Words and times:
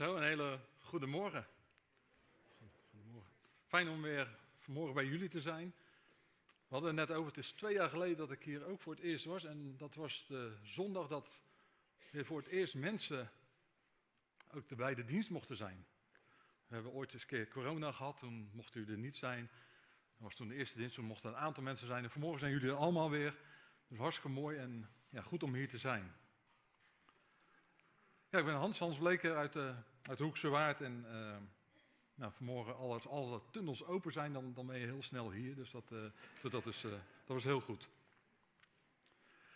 Zo, 0.00 0.16
een 0.16 0.22
hele 0.22 0.60
goede 0.78 1.06
morgen. 1.06 1.46
Goedemorgen. 2.90 3.32
Fijn 3.66 3.88
om 3.88 4.02
weer 4.02 4.38
vanmorgen 4.58 4.94
bij 4.94 5.04
jullie 5.04 5.28
te 5.28 5.40
zijn. 5.40 5.74
We 6.46 6.74
hadden 6.74 6.96
het 6.96 7.08
net 7.08 7.16
over, 7.16 7.28
het 7.28 7.38
is 7.38 7.50
twee 7.50 7.74
jaar 7.74 7.88
geleden 7.88 8.16
dat 8.16 8.30
ik 8.30 8.42
hier 8.42 8.64
ook 8.64 8.80
voor 8.80 8.94
het 8.94 9.02
eerst 9.02 9.24
was. 9.24 9.44
En 9.44 9.76
dat 9.76 9.94
was 9.94 10.24
de 10.28 10.56
zondag 10.62 11.08
dat 11.08 11.40
weer 12.10 12.24
voor 12.24 12.38
het 12.38 12.46
eerst 12.46 12.74
mensen 12.74 13.30
ook 14.50 14.76
bij 14.76 14.94
de 14.94 15.04
dienst 15.04 15.30
mochten 15.30 15.56
zijn. 15.56 15.86
We 16.66 16.74
hebben 16.74 16.92
ooit 16.92 17.12
eens 17.12 17.22
een 17.22 17.28
keer 17.28 17.48
corona 17.48 17.92
gehad, 17.92 18.18
toen 18.18 18.50
mochten 18.52 18.80
jullie 18.80 18.94
er 18.94 19.02
niet 19.02 19.16
zijn. 19.16 19.50
Dat 20.12 20.22
was 20.22 20.34
toen 20.34 20.48
de 20.48 20.54
eerste 20.54 20.78
dienst, 20.78 20.94
toen 20.94 21.04
mochten 21.04 21.30
een 21.30 21.36
aantal 21.36 21.62
mensen 21.62 21.86
zijn. 21.86 22.04
En 22.04 22.10
vanmorgen 22.10 22.40
zijn 22.40 22.52
jullie 22.52 22.68
er 22.68 22.76
allemaal 22.76 23.10
weer. 23.10 23.36
Dus 23.88 23.98
hartstikke 23.98 24.40
mooi 24.40 24.58
en 24.58 24.90
ja, 25.08 25.22
goed 25.22 25.42
om 25.42 25.54
hier 25.54 25.68
te 25.68 25.78
zijn. 25.78 26.14
Ja, 28.30 28.38
ik 28.38 28.44
ben 28.44 28.54
Hans, 28.54 28.78
Hans 28.78 28.98
Bleker 28.98 29.36
uit, 29.36 29.52
de, 29.52 29.74
uit 30.02 30.18
Hoekse 30.18 30.48
Waard. 30.48 30.80
En 30.80 31.04
uh, 31.08 31.36
nou, 32.14 32.32
vanmorgen, 32.32 32.76
als 32.76 33.08
alle 33.08 33.40
tunnels 33.50 33.84
open 33.84 34.12
zijn, 34.12 34.32
dan, 34.32 34.54
dan 34.54 34.66
ben 34.66 34.78
je 34.78 34.86
heel 34.86 35.02
snel 35.02 35.30
hier. 35.30 35.54
Dus 35.54 35.70
dat, 35.70 35.90
uh, 35.92 36.50
dat, 36.50 36.66
is, 36.66 36.84
uh, 36.84 36.90
dat 36.90 37.00
was 37.26 37.44
heel 37.44 37.60
goed. 37.60 37.88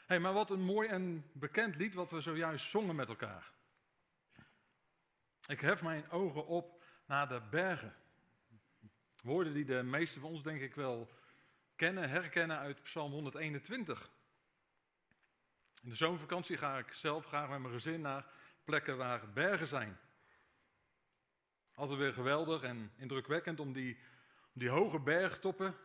Hey, 0.06 0.18
maar 0.20 0.32
wat 0.32 0.50
een 0.50 0.60
mooi 0.60 0.88
en 0.88 1.24
bekend 1.32 1.76
lied 1.76 1.94
wat 1.94 2.10
we 2.10 2.20
zojuist 2.20 2.70
zongen 2.70 2.96
met 2.96 3.08
elkaar. 3.08 3.50
Ik 5.46 5.60
hef 5.60 5.82
mijn 5.82 6.10
ogen 6.10 6.46
op 6.46 6.82
naar 7.06 7.28
de 7.28 7.40
bergen. 7.50 7.94
Woorden 9.22 9.52
die 9.52 9.64
de 9.64 9.82
meesten 9.82 10.20
van 10.20 10.30
ons 10.30 10.42
denk 10.42 10.60
ik 10.60 10.74
wel 10.74 11.10
kennen, 11.76 12.08
herkennen 12.08 12.58
uit 12.58 12.82
Psalm 12.82 13.12
121. 13.12 14.10
In 15.82 15.88
de 15.88 15.96
zomervakantie 15.96 16.56
ga 16.56 16.78
ik 16.78 16.92
zelf 16.92 17.26
graag 17.26 17.48
met 17.48 17.58
mijn 17.58 17.74
gezin 17.74 18.00
naar 18.00 18.26
plekken 18.64 18.96
waar 18.96 19.32
bergen 19.32 19.68
zijn. 19.68 19.98
Altijd 21.74 21.98
weer 21.98 22.12
geweldig 22.12 22.62
en 22.62 22.92
indrukwekkend 22.96 23.60
om 23.60 23.72
die, 23.72 23.98
die 24.52 24.68
hoge 24.68 25.00
bergtoppen 25.00 25.76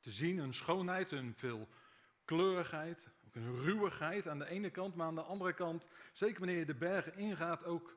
te 0.00 0.10
zien, 0.10 0.38
hun 0.38 0.54
schoonheid, 0.54 1.10
hun 1.10 1.34
veelkleurigheid, 1.34 3.08
ook 3.26 3.34
hun 3.34 3.56
ruwigheid 3.56 4.28
aan 4.28 4.38
de 4.38 4.46
ene 4.46 4.70
kant, 4.70 4.94
maar 4.94 5.06
aan 5.06 5.14
de 5.14 5.22
andere 5.22 5.52
kant, 5.52 5.86
zeker 6.12 6.38
wanneer 6.38 6.58
je 6.58 6.64
de 6.64 6.74
bergen 6.74 7.16
ingaat, 7.16 7.64
ook 7.64 7.96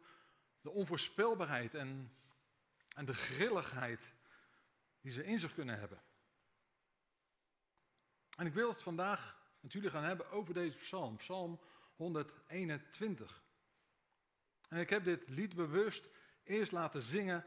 de 0.61 0.69
onvoorspelbaarheid 0.69 1.75
en, 1.75 2.17
en 2.95 3.05
de 3.05 3.13
grilligheid 3.13 4.13
die 5.01 5.11
ze 5.11 5.25
in 5.25 5.39
zich 5.39 5.53
kunnen 5.53 5.79
hebben. 5.79 6.01
En 8.37 8.45
ik 8.45 8.53
wil 8.53 8.69
het 8.69 8.81
vandaag 8.81 9.41
natuurlijk 9.59 9.93
gaan 9.93 10.03
hebben 10.03 10.31
over 10.31 10.53
deze 10.53 10.77
psalm, 10.77 11.17
psalm 11.17 11.59
121. 11.95 13.42
En 14.73 14.79
ik 14.79 14.89
heb 14.89 15.03
dit 15.03 15.29
lied 15.29 15.55
bewust 15.55 16.09
eerst 16.43 16.71
laten 16.71 17.01
zingen, 17.01 17.45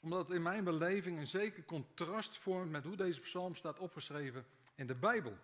omdat 0.00 0.26
het 0.26 0.36
in 0.36 0.42
mijn 0.42 0.64
beleving 0.64 1.18
een 1.18 1.26
zeker 1.26 1.64
contrast 1.64 2.38
vormt 2.38 2.70
met 2.70 2.84
hoe 2.84 2.96
deze 2.96 3.20
psalm 3.20 3.54
staat 3.54 3.78
opgeschreven 3.78 4.46
in 4.74 4.86
de 4.86 4.94
Bijbel. 4.94 5.38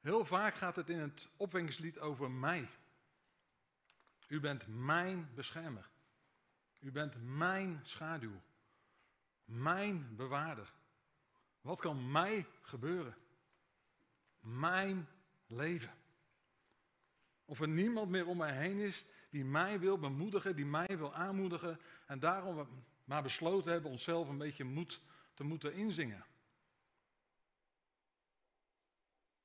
Heel 0.00 0.24
vaak 0.24 0.54
gaat 0.54 0.76
het 0.76 0.88
in 0.88 0.98
het 0.98 1.30
opwekkingslied 1.36 1.98
over 1.98 2.30
mij. 2.30 2.68
U 4.28 4.40
bent 4.40 4.66
mijn 4.66 5.30
beschermer. 5.34 5.88
U 6.80 6.92
bent 6.92 7.16
mijn 7.22 7.80
schaduw. 7.82 8.40
Mijn 9.44 10.16
bewaarder. 10.16 10.72
Wat 11.60 11.80
kan 11.80 12.10
mij 12.10 12.46
gebeuren? 12.60 13.16
Mijn 14.40 15.08
leven. 15.46 16.01
Of 17.52 17.60
er 17.60 17.68
niemand 17.68 18.10
meer 18.10 18.26
om 18.26 18.36
mij 18.36 18.56
heen 18.56 18.78
is 18.78 19.04
die 19.30 19.44
mij 19.44 19.80
wil 19.80 19.98
bemoedigen, 19.98 20.56
die 20.56 20.66
mij 20.66 20.98
wil 20.98 21.14
aanmoedigen. 21.14 21.80
En 22.06 22.18
daarom 22.18 22.56
we 22.56 22.66
maar 23.04 23.22
besloten 23.22 23.72
hebben 23.72 23.90
onszelf 23.90 24.28
een 24.28 24.38
beetje 24.38 24.64
moed 24.64 25.00
te 25.34 25.44
moeten 25.44 25.74
inzingen. 25.74 26.24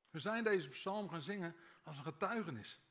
We 0.10 0.20
zijn 0.20 0.44
deze 0.44 0.70
psalm 0.70 1.10
gaan 1.10 1.22
zingen 1.22 1.56
als 1.84 1.98
een 1.98 2.04
getuigenis. 2.04 2.82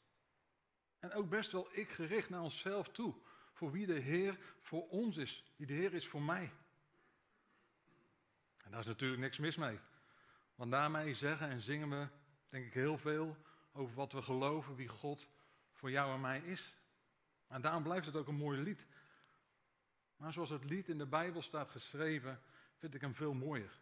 En 0.99 1.13
ook 1.13 1.29
best 1.29 1.53
wel 1.53 1.69
ik 1.73 1.91
gericht 1.91 2.31
naar 2.31 2.43
onszelf 2.43 2.89
toe. 2.89 3.15
Voor 3.53 3.73
wie 3.73 3.87
de 3.87 3.99
Heer 3.99 4.39
voor 4.61 4.89
ons 4.89 5.17
is. 5.17 5.53
Wie 5.57 5.67
de 5.67 5.75
Heer 5.75 5.95
is 5.95 6.09
voor 6.09 6.23
mij. 6.23 6.53
En 8.57 8.71
daar 8.71 8.81
is 8.81 8.87
natuurlijk 8.87 9.21
niks 9.21 9.39
mis 9.39 9.57
mee. 9.57 9.79
Want 10.55 10.71
daarmee 10.71 11.15
zeggen 11.15 11.49
en 11.49 11.61
zingen 11.61 11.91
we, 11.91 12.09
denk 12.49 12.67
ik, 12.67 12.75
heel 12.75 12.99
veel 12.99 13.37
over 13.77 13.95
wat 13.95 14.13
we 14.13 14.23
geloven, 14.23 14.75
wie 14.75 14.89
God 14.89 15.29
voor 15.73 15.91
jou 15.91 16.13
en 16.13 16.21
mij 16.21 16.41
is. 16.41 16.77
En 17.49 17.61
daarom 17.61 17.83
blijft 17.83 18.07
het 18.07 18.17
ook 18.17 18.29
een 18.29 18.35
mooi 18.35 18.61
lied. 18.61 18.87
Maar 20.17 20.33
zoals 20.33 20.51
het 20.51 20.65
lied 20.65 20.89
in 20.89 20.99
de 20.99 21.07
Bijbel 21.07 21.43
staat 21.43 21.71
geschreven, 21.71 22.41
vind 22.77 22.95
ik 22.95 23.01
hem 23.01 23.15
veel 23.15 23.35
mooier. 23.35 23.81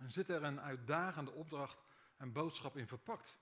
En 0.00 0.12
zit 0.12 0.28
er 0.28 0.42
een 0.42 0.60
uitdagende 0.60 1.30
opdracht 1.30 1.84
en 2.16 2.32
boodschap 2.32 2.76
in 2.76 2.86
verpakt. 2.86 3.38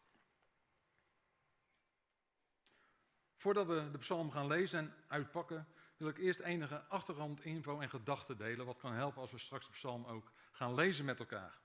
Voordat 3.36 3.66
we 3.66 3.90
de 3.90 3.98
psalm 3.98 4.30
gaan 4.30 4.46
lezen 4.46 4.78
en 4.78 4.94
uitpakken, 5.06 5.66
wil 5.96 6.08
ik 6.08 6.19
eerst 6.19 6.40
enige 6.40 6.84
achtergrondinfo 6.84 7.80
en 7.80 7.90
gedachten 7.90 8.36
delen, 8.36 8.66
wat 8.66 8.78
kan 8.78 8.92
helpen 8.92 9.20
als 9.20 9.30
we 9.30 9.38
straks 9.38 9.66
de 9.66 9.72
psalm 9.72 10.04
ook 10.04 10.32
gaan 10.50 10.75
lezen 10.75 11.04
met 11.04 11.19
elkaar. 11.19 11.58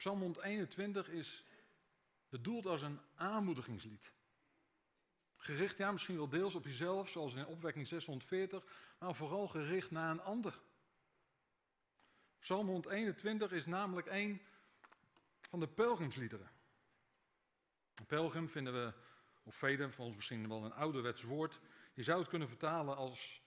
Psalm 0.00 0.20
121 0.20 1.08
is 1.08 1.44
bedoeld 2.28 2.66
als 2.66 2.82
een 2.82 3.00
aanmoedigingslied. 3.14 4.12
Gericht, 5.36 5.76
ja, 5.76 5.92
misschien 5.92 6.16
wel 6.16 6.28
deels 6.28 6.54
op 6.54 6.64
jezelf, 6.64 7.08
zoals 7.08 7.34
in 7.34 7.46
opwekking 7.46 7.86
640, 7.86 8.64
maar 8.98 9.14
vooral 9.14 9.48
gericht 9.48 9.90
naar 9.90 10.10
een 10.10 10.20
ander. 10.20 10.60
Psalm 12.38 12.66
121 12.66 13.52
is 13.52 13.66
namelijk 13.66 14.06
een 14.06 14.42
van 15.40 15.60
de 15.60 15.68
pelgrimsliederen. 15.68 16.50
Een 17.94 18.06
pelgrim 18.06 18.48
vinden 18.48 18.72
we, 18.72 18.92
of 19.42 19.54
velen 19.54 19.92
van 19.92 20.04
ons 20.04 20.16
misschien 20.16 20.48
wel 20.48 20.64
een 20.64 20.72
ouderwets 20.72 21.22
woord. 21.22 21.60
Je 21.94 22.02
zou 22.02 22.20
het 22.20 22.28
kunnen 22.28 22.48
vertalen 22.48 22.96
als, 22.96 23.42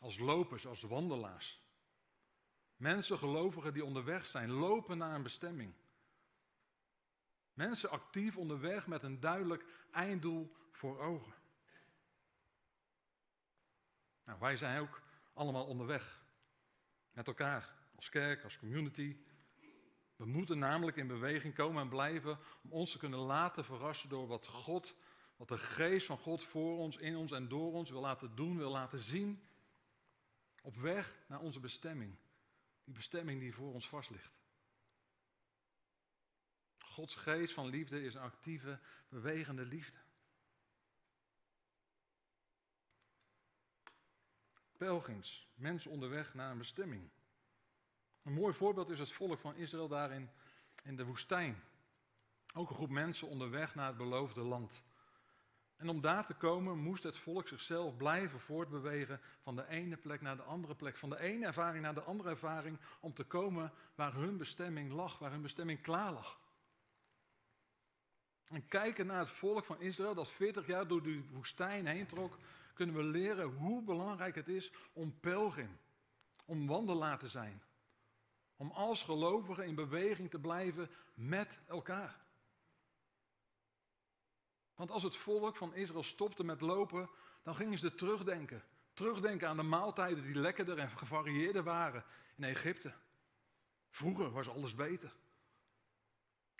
als 0.00 0.18
lopers, 0.18 0.66
als 0.66 0.82
wandelaars. 0.82 1.60
Mensen, 2.76 3.18
gelovigen 3.18 3.72
die 3.72 3.84
onderweg 3.84 4.26
zijn, 4.26 4.50
lopen 4.50 4.98
naar 4.98 5.14
een 5.14 5.22
bestemming. 5.22 5.74
Mensen 7.60 7.90
actief 7.90 8.36
onderweg 8.36 8.86
met 8.86 9.02
een 9.02 9.20
duidelijk 9.20 9.64
einddoel 9.90 10.52
voor 10.72 11.00
ogen. 11.00 11.34
Nou, 14.24 14.38
wij 14.38 14.56
zijn 14.56 14.80
ook 14.80 15.02
allemaal 15.32 15.66
onderweg. 15.66 16.22
Met 17.12 17.26
elkaar, 17.26 17.74
als 17.96 18.08
kerk, 18.08 18.44
als 18.44 18.58
community. 18.58 19.16
We 20.16 20.26
moeten 20.26 20.58
namelijk 20.58 20.96
in 20.96 21.06
beweging 21.06 21.54
komen 21.54 21.82
en 21.82 21.88
blijven 21.88 22.38
om 22.62 22.72
ons 22.72 22.90
te 22.90 22.98
kunnen 22.98 23.18
laten 23.18 23.64
verrassen 23.64 24.08
door 24.08 24.26
wat 24.26 24.46
God, 24.46 24.96
wat 25.36 25.48
de 25.48 25.58
geest 25.58 26.06
van 26.06 26.18
God 26.18 26.44
voor 26.44 26.78
ons, 26.78 26.96
in 26.96 27.16
ons 27.16 27.32
en 27.32 27.48
door 27.48 27.72
ons 27.72 27.90
wil 27.90 28.00
laten 28.00 28.34
doen, 28.34 28.56
wil 28.56 28.70
laten 28.70 28.98
zien. 28.98 29.48
Op 30.62 30.76
weg 30.76 31.18
naar 31.26 31.40
onze 31.40 31.60
bestemming. 31.60 32.16
Die 32.84 32.94
bestemming 32.94 33.40
die 33.40 33.54
voor 33.54 33.72
ons 33.72 33.88
vast 33.88 34.10
ligt. 34.10 34.39
Gods 36.90 37.14
geest 37.14 37.54
van 37.54 37.66
liefde 37.66 38.02
is 38.02 38.14
een 38.14 38.20
actieve, 38.20 38.78
bewegende 39.08 39.64
liefde. 39.64 39.98
Pelgrims, 44.76 45.48
mensen 45.54 45.90
onderweg 45.90 46.34
naar 46.34 46.50
een 46.50 46.58
bestemming. 46.58 47.10
Een 48.22 48.32
mooi 48.32 48.54
voorbeeld 48.54 48.90
is 48.90 48.98
het 48.98 49.12
volk 49.12 49.38
van 49.38 49.56
Israël 49.56 49.88
daarin 49.88 50.30
in 50.84 50.96
de 50.96 51.04
woestijn. 51.04 51.62
Ook 52.54 52.68
een 52.68 52.74
groep 52.74 52.90
mensen 52.90 53.28
onderweg 53.28 53.74
naar 53.74 53.86
het 53.86 53.96
beloofde 53.96 54.40
land. 54.40 54.84
En 55.76 55.88
om 55.88 56.00
daar 56.00 56.26
te 56.26 56.34
komen 56.34 56.78
moest 56.78 57.02
het 57.02 57.16
volk 57.16 57.48
zichzelf 57.48 57.96
blijven 57.96 58.40
voortbewegen 58.40 59.20
van 59.40 59.56
de 59.56 59.68
ene 59.68 59.96
plek 59.96 60.20
naar 60.20 60.36
de 60.36 60.42
andere 60.42 60.74
plek, 60.74 60.96
van 60.96 61.10
de 61.10 61.20
ene 61.20 61.46
ervaring 61.46 61.82
naar 61.82 61.94
de 61.94 62.02
andere 62.02 62.28
ervaring, 62.28 62.78
om 63.00 63.14
te 63.14 63.24
komen 63.24 63.72
waar 63.94 64.14
hun 64.14 64.36
bestemming 64.36 64.92
lag, 64.92 65.18
waar 65.18 65.30
hun 65.30 65.42
bestemming 65.42 65.80
klaar 65.80 66.12
lag. 66.12 66.39
En 68.50 68.66
kijken 68.66 69.06
naar 69.06 69.18
het 69.18 69.30
volk 69.30 69.64
van 69.64 69.80
Israël 69.80 70.14
dat 70.14 70.30
40 70.30 70.66
jaar 70.66 70.86
door 70.86 71.02
de 71.02 71.22
woestijn 71.30 71.86
heen 71.86 72.06
trok, 72.06 72.36
kunnen 72.74 72.96
we 72.96 73.02
leren 73.02 73.46
hoe 73.46 73.82
belangrijk 73.82 74.34
het 74.34 74.48
is 74.48 74.72
om 74.92 75.20
pelgrim, 75.20 75.78
om 76.44 76.66
wandelaar 76.66 77.18
te 77.18 77.28
zijn. 77.28 77.62
Om 78.56 78.70
als 78.70 79.02
gelovigen 79.02 79.66
in 79.66 79.74
beweging 79.74 80.30
te 80.30 80.38
blijven 80.38 80.90
met 81.14 81.58
elkaar. 81.66 82.20
Want 84.74 84.90
als 84.90 85.02
het 85.02 85.16
volk 85.16 85.56
van 85.56 85.74
Israël 85.74 86.02
stopte 86.02 86.44
met 86.44 86.60
lopen, 86.60 87.10
dan 87.42 87.54
gingen 87.54 87.78
ze 87.78 87.94
terugdenken. 87.94 88.62
Terugdenken 88.92 89.48
aan 89.48 89.56
de 89.56 89.62
maaltijden 89.62 90.24
die 90.24 90.34
lekkerder 90.34 90.78
en 90.78 90.90
gevarieerder 90.90 91.62
waren 91.62 92.04
in 92.36 92.44
Egypte. 92.44 92.92
Vroeger 93.90 94.30
was 94.30 94.48
alles 94.48 94.74
beter. 94.74 95.14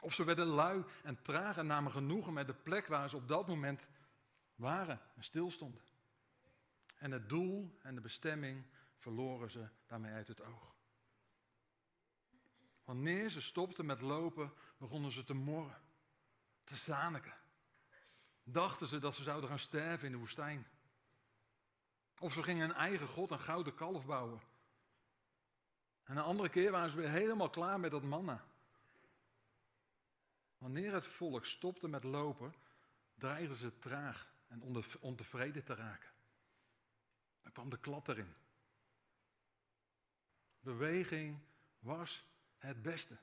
Of 0.00 0.14
ze 0.14 0.24
werden 0.24 0.46
lui 0.46 0.84
en 1.02 1.22
traag 1.22 1.56
en 1.56 1.66
namen 1.66 1.92
genoegen 1.92 2.32
met 2.32 2.46
de 2.46 2.54
plek 2.54 2.86
waar 2.86 3.10
ze 3.10 3.16
op 3.16 3.28
dat 3.28 3.46
moment 3.46 3.86
waren 4.54 5.00
en 5.14 5.24
stilstonden. 5.24 5.82
En 6.96 7.10
het 7.10 7.28
doel 7.28 7.78
en 7.82 7.94
de 7.94 8.00
bestemming 8.00 8.66
verloren 8.96 9.50
ze 9.50 9.68
daarmee 9.86 10.12
uit 10.12 10.28
het 10.28 10.42
oog. 10.42 10.74
Wanneer 12.84 13.30
ze 13.30 13.40
stopten 13.40 13.86
met 13.86 14.00
lopen, 14.00 14.52
begonnen 14.76 15.12
ze 15.12 15.24
te 15.24 15.34
morren, 15.34 15.82
te 16.64 16.76
zaniken. 16.76 17.34
Dachten 18.42 18.86
ze 18.86 18.98
dat 18.98 19.14
ze 19.14 19.22
zouden 19.22 19.48
gaan 19.48 19.58
sterven 19.58 20.06
in 20.06 20.12
de 20.12 20.18
woestijn. 20.18 20.66
Of 22.18 22.32
ze 22.32 22.42
gingen 22.42 22.70
een 22.70 22.76
eigen 22.76 23.08
god, 23.08 23.30
een 23.30 23.40
gouden 23.40 23.74
kalf 23.74 24.06
bouwen. 24.06 24.40
En 26.02 26.16
een 26.16 26.22
andere 26.22 26.48
keer 26.48 26.70
waren 26.70 26.90
ze 26.90 26.96
weer 26.96 27.10
helemaal 27.10 27.50
klaar 27.50 27.80
met 27.80 27.90
dat 27.90 28.02
manna. 28.02 28.44
Wanneer 30.60 30.92
het 30.92 31.06
volk 31.06 31.44
stopte 31.44 31.88
met 31.88 32.04
lopen, 32.04 32.54
dreigden 33.14 33.56
ze 33.56 33.78
traag 33.78 34.32
en 34.46 34.62
ontevreden 35.00 35.64
te 35.64 35.74
raken. 35.74 36.10
Dan 37.42 37.52
kwam 37.52 37.70
de 37.70 37.78
klad 37.78 38.08
erin. 38.08 38.34
Beweging 40.60 41.38
was 41.78 42.24
het 42.58 42.82
beste. 42.82 43.18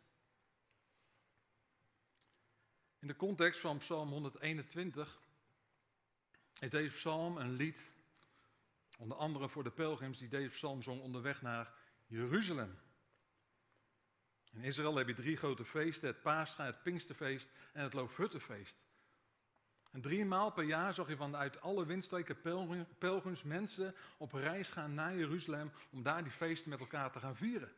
In 2.99 3.07
de 3.07 3.15
context 3.15 3.59
van 3.59 3.77
Psalm 3.77 4.09
121 4.09 5.21
is 6.59 6.69
deze 6.69 6.95
psalm 6.95 7.37
een 7.37 7.51
lied, 7.51 7.91
onder 8.97 9.17
andere 9.17 9.49
voor 9.49 9.63
de 9.63 9.71
pelgrims 9.71 10.17
die 10.17 10.29
deze 10.29 10.49
psalm 10.49 10.81
zong 10.81 11.01
onderweg 11.01 11.41
naar 11.41 11.73
Jeruzalem. 12.05 12.79
In 14.57 14.63
Israël 14.63 14.95
heb 14.95 15.07
je 15.07 15.13
drie 15.13 15.37
grote 15.37 15.65
feesten, 15.65 16.07
het 16.07 16.21
Paascha, 16.21 16.65
het 16.65 16.83
Pinksterfeest 16.83 17.47
en 17.73 17.83
het 17.83 17.93
Loofhuttenfeest. 17.93 18.75
En 19.91 20.01
drie 20.01 20.25
maal 20.25 20.51
per 20.51 20.63
jaar 20.63 20.93
zag 20.93 21.07
je 21.07 21.15
vanuit 21.15 21.61
alle 21.61 21.85
windstreken 21.85 22.41
pelgrims 22.97 23.43
mensen 23.43 23.95
op 24.17 24.33
reis 24.33 24.69
gaan 24.71 24.93
naar 24.93 25.15
Jeruzalem 25.15 25.71
om 25.89 26.03
daar 26.03 26.23
die 26.23 26.31
feesten 26.31 26.69
met 26.69 26.79
elkaar 26.79 27.11
te 27.11 27.19
gaan 27.19 27.35
vieren. 27.35 27.73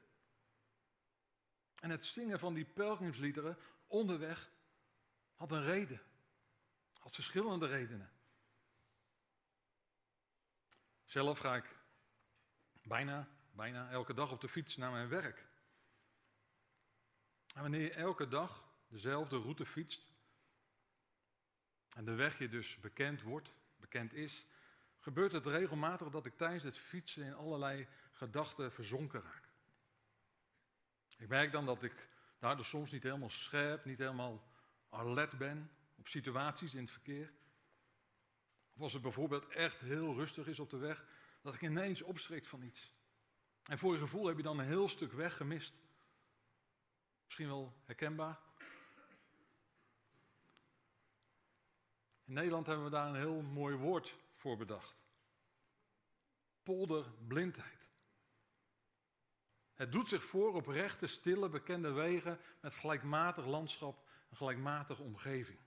En 1.81 1.89
het 1.89 2.05
zingen 2.05 2.39
van 2.39 2.53
die 2.53 2.65
pelgrimsliederen 2.65 3.57
onderweg 3.87 4.51
had 5.35 5.51
een 5.51 5.63
reden. 5.63 6.01
Had 6.99 7.15
verschillende 7.15 7.67
redenen. 7.67 8.11
Zelf 11.05 11.39
ga 11.39 11.55
ik 11.55 11.75
bijna, 12.83 13.27
bijna 13.51 13.89
elke 13.89 14.13
dag 14.13 14.31
op 14.31 14.41
de 14.41 14.49
fiets 14.49 14.77
naar 14.77 14.91
mijn 14.91 15.09
werk. 15.09 15.48
En 17.59 17.65
wanneer 17.65 17.81
je 17.81 17.93
elke 17.93 18.27
dag 18.27 18.63
dezelfde 18.87 19.37
route 19.37 19.65
fietst 19.65 20.11
en 21.95 22.05
de 22.05 22.13
weg 22.13 22.37
je 22.37 22.49
dus 22.49 22.79
bekend 22.79 23.21
wordt, 23.21 23.53
bekend 23.75 24.13
is, 24.13 24.45
gebeurt 24.99 25.31
het 25.31 25.45
regelmatig 25.45 26.09
dat 26.09 26.25
ik 26.25 26.37
tijdens 26.37 26.63
het 26.63 26.77
fietsen 26.77 27.25
in 27.25 27.33
allerlei 27.33 27.87
gedachten 28.11 28.71
verzonken 28.71 29.21
raak. 29.21 29.49
Ik 31.17 31.27
merk 31.27 31.51
dan 31.51 31.65
dat 31.65 31.83
ik 31.83 32.09
daardoor 32.37 32.65
soms 32.65 32.91
niet 32.91 33.03
helemaal 33.03 33.29
scherp, 33.29 33.85
niet 33.85 33.97
helemaal 33.97 34.51
alert 34.89 35.37
ben 35.37 35.71
op 35.95 36.07
situaties 36.07 36.73
in 36.73 36.81
het 36.81 36.91
verkeer. 36.91 37.31
Of 38.73 38.81
als 38.81 38.93
het 38.93 39.01
bijvoorbeeld 39.01 39.47
echt 39.47 39.79
heel 39.79 40.13
rustig 40.13 40.47
is 40.47 40.59
op 40.59 40.69
de 40.69 40.77
weg, 40.77 41.05
dat 41.41 41.53
ik 41.53 41.61
ineens 41.61 42.01
opschrik 42.01 42.45
van 42.45 42.61
iets. 42.61 42.93
En 43.63 43.79
voor 43.79 43.93
je 43.93 43.99
gevoel 43.99 44.25
heb 44.25 44.37
je 44.37 44.43
dan 44.43 44.59
een 44.59 44.65
heel 44.65 44.89
stuk 44.89 45.11
weg 45.11 45.37
gemist. 45.37 45.75
Misschien 47.29 47.47
wel 47.47 47.73
herkenbaar. 47.85 48.39
In 52.25 52.33
Nederland 52.33 52.65
hebben 52.65 52.85
we 52.85 52.91
daar 52.91 53.07
een 53.07 53.15
heel 53.15 53.41
mooi 53.41 53.75
woord 53.75 54.15
voor 54.35 54.57
bedacht. 54.57 54.95
Polderblindheid. 56.63 57.87
Het 59.73 59.91
doet 59.91 60.07
zich 60.07 60.25
voor 60.25 60.53
op 60.53 60.67
rechte, 60.67 61.07
stille, 61.07 61.49
bekende 61.49 61.91
wegen 61.91 62.39
met 62.59 62.75
gelijkmatig 62.75 63.45
landschap 63.45 64.07
en 64.29 64.37
gelijkmatige 64.37 65.01
omgeving. 65.01 65.59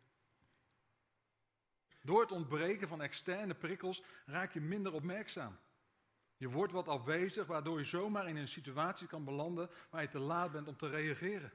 Door 2.03 2.21
het 2.21 2.33
ontbreken 2.33 2.89
van 2.89 3.03
externe 3.03 3.55
prikkels 3.55 4.03
raak 4.27 4.53
je 4.53 4.61
minder 4.61 4.93
opmerkzaam. 4.93 5.59
Je 6.43 6.51
wordt 6.51 6.73
wat 6.73 6.89
afwezig, 6.89 7.47
waardoor 7.47 7.79
je 7.79 7.85
zomaar 7.85 8.29
in 8.29 8.37
een 8.37 8.49
situatie 8.49 9.07
kan 9.07 9.25
belanden 9.25 9.71
waar 9.91 10.03
je 10.03 10.09
te 10.09 10.19
laat 10.19 10.53
bent 10.53 10.69
om 10.69 10.77
te 10.77 10.89
reageren. 10.89 11.53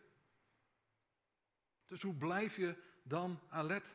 Dus 1.86 2.02
hoe 2.02 2.14
blijf 2.14 2.56
je 2.56 2.76
dan 3.04 3.40
alert? 3.50 3.88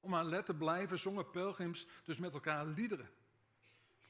Om 0.00 0.14
alert 0.14 0.46
te 0.46 0.54
blijven 0.54 0.98
zongen 0.98 1.30
pelgrims 1.30 1.86
dus 2.04 2.18
met 2.18 2.32
elkaar 2.34 2.66
liederen. 2.66 3.10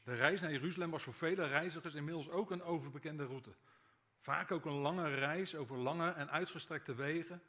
De 0.04 0.14
reis 0.14 0.40
naar 0.40 0.52
Jeruzalem 0.52 0.90
was 0.90 1.02
voor 1.02 1.14
vele 1.14 1.46
reizigers 1.46 1.94
inmiddels 1.94 2.28
ook 2.30 2.50
een 2.50 2.62
overbekende 2.62 3.24
route. 3.24 3.54
Vaak 4.18 4.50
ook 4.50 4.64
een 4.64 4.72
lange 4.72 5.14
reis 5.14 5.54
over 5.54 5.76
lange 5.76 6.10
en 6.10 6.30
uitgestrekte 6.30 6.94
wegen, 6.94 7.42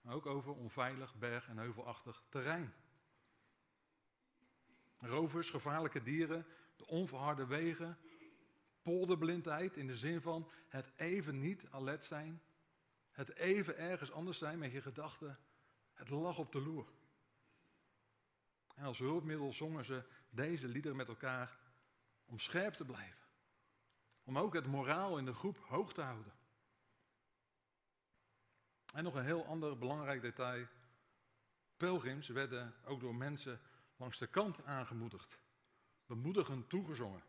maar 0.00 0.14
ook 0.14 0.26
over 0.26 0.52
onveilig 0.52 1.14
berg- 1.14 1.48
en 1.48 1.58
heuvelachtig 1.58 2.22
terrein. 2.28 2.74
Rovers, 4.98 5.50
gevaarlijke 5.50 6.02
dieren, 6.02 6.46
de 6.76 6.86
onverharde 6.86 7.46
wegen, 7.46 7.98
polderblindheid 8.82 9.76
in 9.76 9.86
de 9.86 9.96
zin 9.96 10.20
van 10.20 10.50
het 10.68 10.92
even 10.96 11.40
niet 11.40 11.66
alert 11.70 12.04
zijn, 12.04 12.42
het 13.10 13.34
even 13.34 13.76
ergens 13.78 14.12
anders 14.12 14.38
zijn 14.38 14.58
met 14.58 14.72
je 14.72 14.82
gedachten, 14.82 15.38
het 15.92 16.10
lag 16.10 16.38
op 16.38 16.52
de 16.52 16.60
loer. 16.60 16.92
En 18.74 18.84
als 18.84 18.98
hulpmiddel 18.98 19.52
zongen 19.52 19.84
ze 19.84 20.04
deze 20.30 20.68
liederen 20.68 20.96
met 20.96 21.08
elkaar 21.08 21.58
om 22.24 22.38
scherp 22.38 22.74
te 22.74 22.84
blijven. 22.84 23.24
Om 24.24 24.38
ook 24.38 24.54
het 24.54 24.66
moraal 24.66 25.18
in 25.18 25.24
de 25.24 25.34
groep 25.34 25.58
hoog 25.58 25.92
te 25.92 26.02
houden. 26.02 26.32
En 28.94 29.04
nog 29.04 29.14
een 29.14 29.24
heel 29.24 29.46
ander 29.46 29.78
belangrijk 29.78 30.22
detail. 30.22 30.66
Pelgrims 31.76 32.28
werden 32.28 32.74
ook 32.84 33.00
door 33.00 33.14
mensen 33.14 33.60
langs 33.96 34.18
de 34.18 34.26
kant 34.26 34.64
aangemoedigd. 34.64 35.38
Bemoedigend 36.06 36.68
toegezongen. 36.68 37.22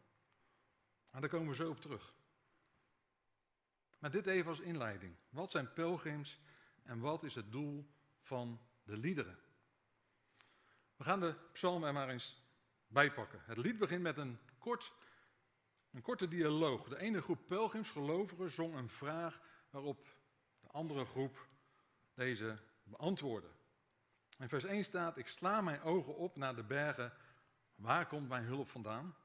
En 1.12 1.22
daar 1.22 1.30
komen 1.30 1.48
we 1.48 1.56
zo 1.56 1.70
op 1.70 1.80
terug. 1.80 2.14
Maar 3.98 4.12
dit 4.12 4.26
even 4.26 4.50
als 4.50 4.60
inleiding. 4.60 5.16
Wat 5.30 5.52
zijn 5.52 5.74
pelgrims 5.74 6.40
en 6.84 7.00
wat 7.00 7.24
is 7.24 7.36
het 7.36 7.52
doel 7.52 7.90
van 8.22 8.62
de 8.84 8.98
liederen? 8.98 9.40
We 10.96 11.04
gaan 11.04 11.20
de 11.20 11.36
psalm 11.52 11.84
er 11.84 11.94
maar 11.94 12.10
eens 12.10 12.42
bijpakken. 12.88 13.42
Het 13.46 13.58
lied 13.58 13.78
begint 13.78 14.02
met 14.02 14.18
een 14.18 14.40
kort, 14.58 14.94
een 15.92 16.02
korte 16.02 16.28
dialoog. 16.28 16.88
De 16.88 17.00
ene 17.00 17.22
groep 17.22 17.48
pelgrims, 17.48 17.90
gelovigen, 17.90 18.52
zong 18.52 18.76
een 18.76 18.90
vraag 18.90 19.42
waarop 19.70 20.08
de 20.60 20.68
andere 20.68 21.06
groep 21.06 21.48
deze 22.14 22.60
beantwoordde. 22.84 23.55
In 24.38 24.50
vers 24.50 24.64
1 24.64 24.84
staat, 24.84 25.18
ik 25.18 25.28
sla 25.28 25.62
mijn 25.62 25.82
ogen 25.82 26.16
op 26.16 26.36
naar 26.36 26.56
de 26.56 26.64
bergen, 26.64 27.14
waar 27.76 28.08
komt 28.08 28.28
mijn 28.28 28.44
hulp 28.44 28.70
vandaan? 28.70 29.16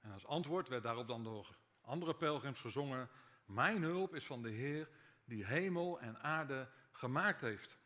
En 0.00 0.12
als 0.12 0.26
antwoord 0.26 0.68
werd 0.68 0.82
daarop 0.82 1.08
dan 1.08 1.24
door 1.24 1.56
andere 1.80 2.14
pelgrims 2.14 2.60
gezongen, 2.60 3.08
mijn 3.44 3.82
hulp 3.82 4.14
is 4.14 4.26
van 4.26 4.42
de 4.42 4.50
Heer 4.50 4.88
die 5.24 5.44
hemel 5.44 6.00
en 6.00 6.20
aarde 6.20 6.70
gemaakt 6.90 7.40
heeft. 7.40 7.78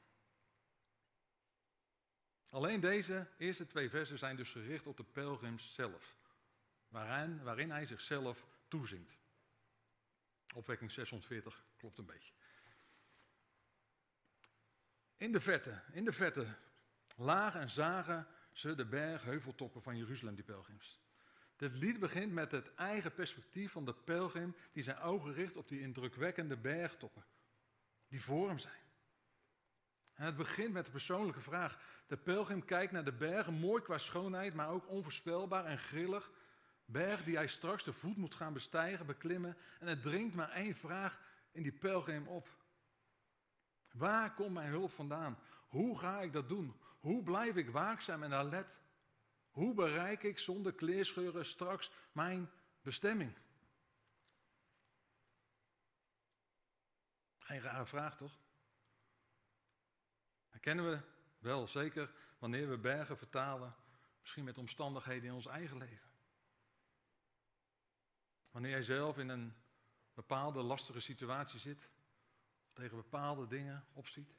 Alleen 2.48 2.80
deze 2.80 3.28
eerste 3.38 3.66
twee 3.66 3.90
versen 3.90 4.18
zijn 4.18 4.36
dus 4.36 4.50
gericht 4.50 4.86
op 4.86 4.96
de 4.96 5.04
pelgrims 5.04 5.74
zelf 5.74 6.16
waarin, 6.88 7.42
waarin 7.42 7.70
hij 7.70 7.86
zichzelf 7.86 8.46
toezingt. 8.68 9.18
Opwekking 10.54 10.90
640 10.90 11.64
klopt 11.76 11.98
een 11.98 12.06
beetje. 12.06 12.32
In 15.16 15.32
de 15.32 15.40
verte, 15.40 15.80
in 15.92 16.04
de 16.04 16.12
verte 16.12 16.46
lagen 17.16 17.60
en 17.60 17.70
zagen 17.70 18.26
ze 18.52 18.74
de 18.74 18.84
bergheuveltoppen 18.84 19.82
van 19.82 19.96
Jeruzalem, 19.96 20.34
die 20.34 20.44
pelgrims. 20.44 21.02
Dit 21.56 21.76
lied 21.76 21.98
begint 21.98 22.32
met 22.32 22.50
het 22.52 22.74
eigen 22.74 23.14
perspectief 23.14 23.72
van 23.72 23.84
de 23.84 23.94
pelgrim 23.94 24.56
die 24.72 24.82
zijn 24.82 24.98
ogen 24.98 25.32
richt 25.32 25.56
op 25.56 25.68
die 25.68 25.80
indrukwekkende 25.80 26.56
bergtoppen 26.56 27.24
die 28.08 28.22
voor 28.22 28.48
hem 28.48 28.58
zijn. 28.58 28.82
En 30.14 30.26
het 30.26 30.36
begint 30.36 30.72
met 30.72 30.84
de 30.84 30.90
persoonlijke 30.90 31.40
vraag. 31.40 31.78
De 32.06 32.16
pelgrim 32.16 32.64
kijkt 32.64 32.92
naar 32.92 33.04
de 33.04 33.12
bergen, 33.12 33.52
mooi 33.52 33.82
qua 33.82 33.98
schoonheid, 33.98 34.54
maar 34.54 34.68
ook 34.68 34.88
onvoorspelbaar 34.88 35.64
en 35.64 35.78
grillig 35.78 36.30
Berg 36.84 37.24
die 37.24 37.36
hij 37.36 37.46
straks 37.46 37.84
de 37.84 37.92
voet 37.92 38.16
moet 38.16 38.34
gaan 38.34 38.52
bestijgen, 38.52 39.06
beklimmen. 39.06 39.56
En 39.80 39.86
het 39.86 40.02
dringt 40.02 40.34
maar 40.34 40.50
één 40.50 40.74
vraag 40.74 41.20
in 41.52 41.62
die 41.62 41.72
pelgrim 41.72 42.26
op. 42.26 42.48
Waar 43.94 44.34
komt 44.34 44.52
mijn 44.52 44.68
hulp 44.68 44.90
vandaan? 44.90 45.38
Hoe 45.68 45.98
ga 45.98 46.20
ik 46.20 46.32
dat 46.32 46.48
doen? 46.48 46.80
Hoe 47.00 47.22
blijf 47.22 47.56
ik 47.56 47.70
waakzaam 47.70 48.22
en 48.22 48.32
alert? 48.32 48.76
Hoe 49.50 49.74
bereik 49.74 50.22
ik 50.22 50.38
zonder 50.38 50.74
kleerscheuren 50.74 51.46
straks 51.46 51.90
mijn 52.12 52.50
bestemming? 52.82 53.36
Geen 57.38 57.60
rare 57.60 57.86
vraag, 57.86 58.16
toch? 58.16 58.38
Herkennen 60.48 60.90
we 60.90 61.00
Wel, 61.38 61.66
zeker 61.66 62.14
wanneer 62.38 62.68
we 62.68 62.78
bergen 62.78 63.18
vertalen, 63.18 63.74
misschien 64.20 64.44
met 64.44 64.58
omstandigheden 64.58 65.28
in 65.28 65.34
ons 65.34 65.46
eigen 65.46 65.76
leven. 65.76 66.10
Wanneer 68.50 68.70
jij 68.70 68.82
zelf 68.82 69.18
in 69.18 69.28
een 69.28 69.54
bepaalde 70.14 70.62
lastige 70.62 71.00
situatie 71.00 71.58
zit, 71.58 71.88
tegen 72.74 72.96
bepaalde 72.96 73.46
dingen 73.46 73.84
opziet. 73.92 74.34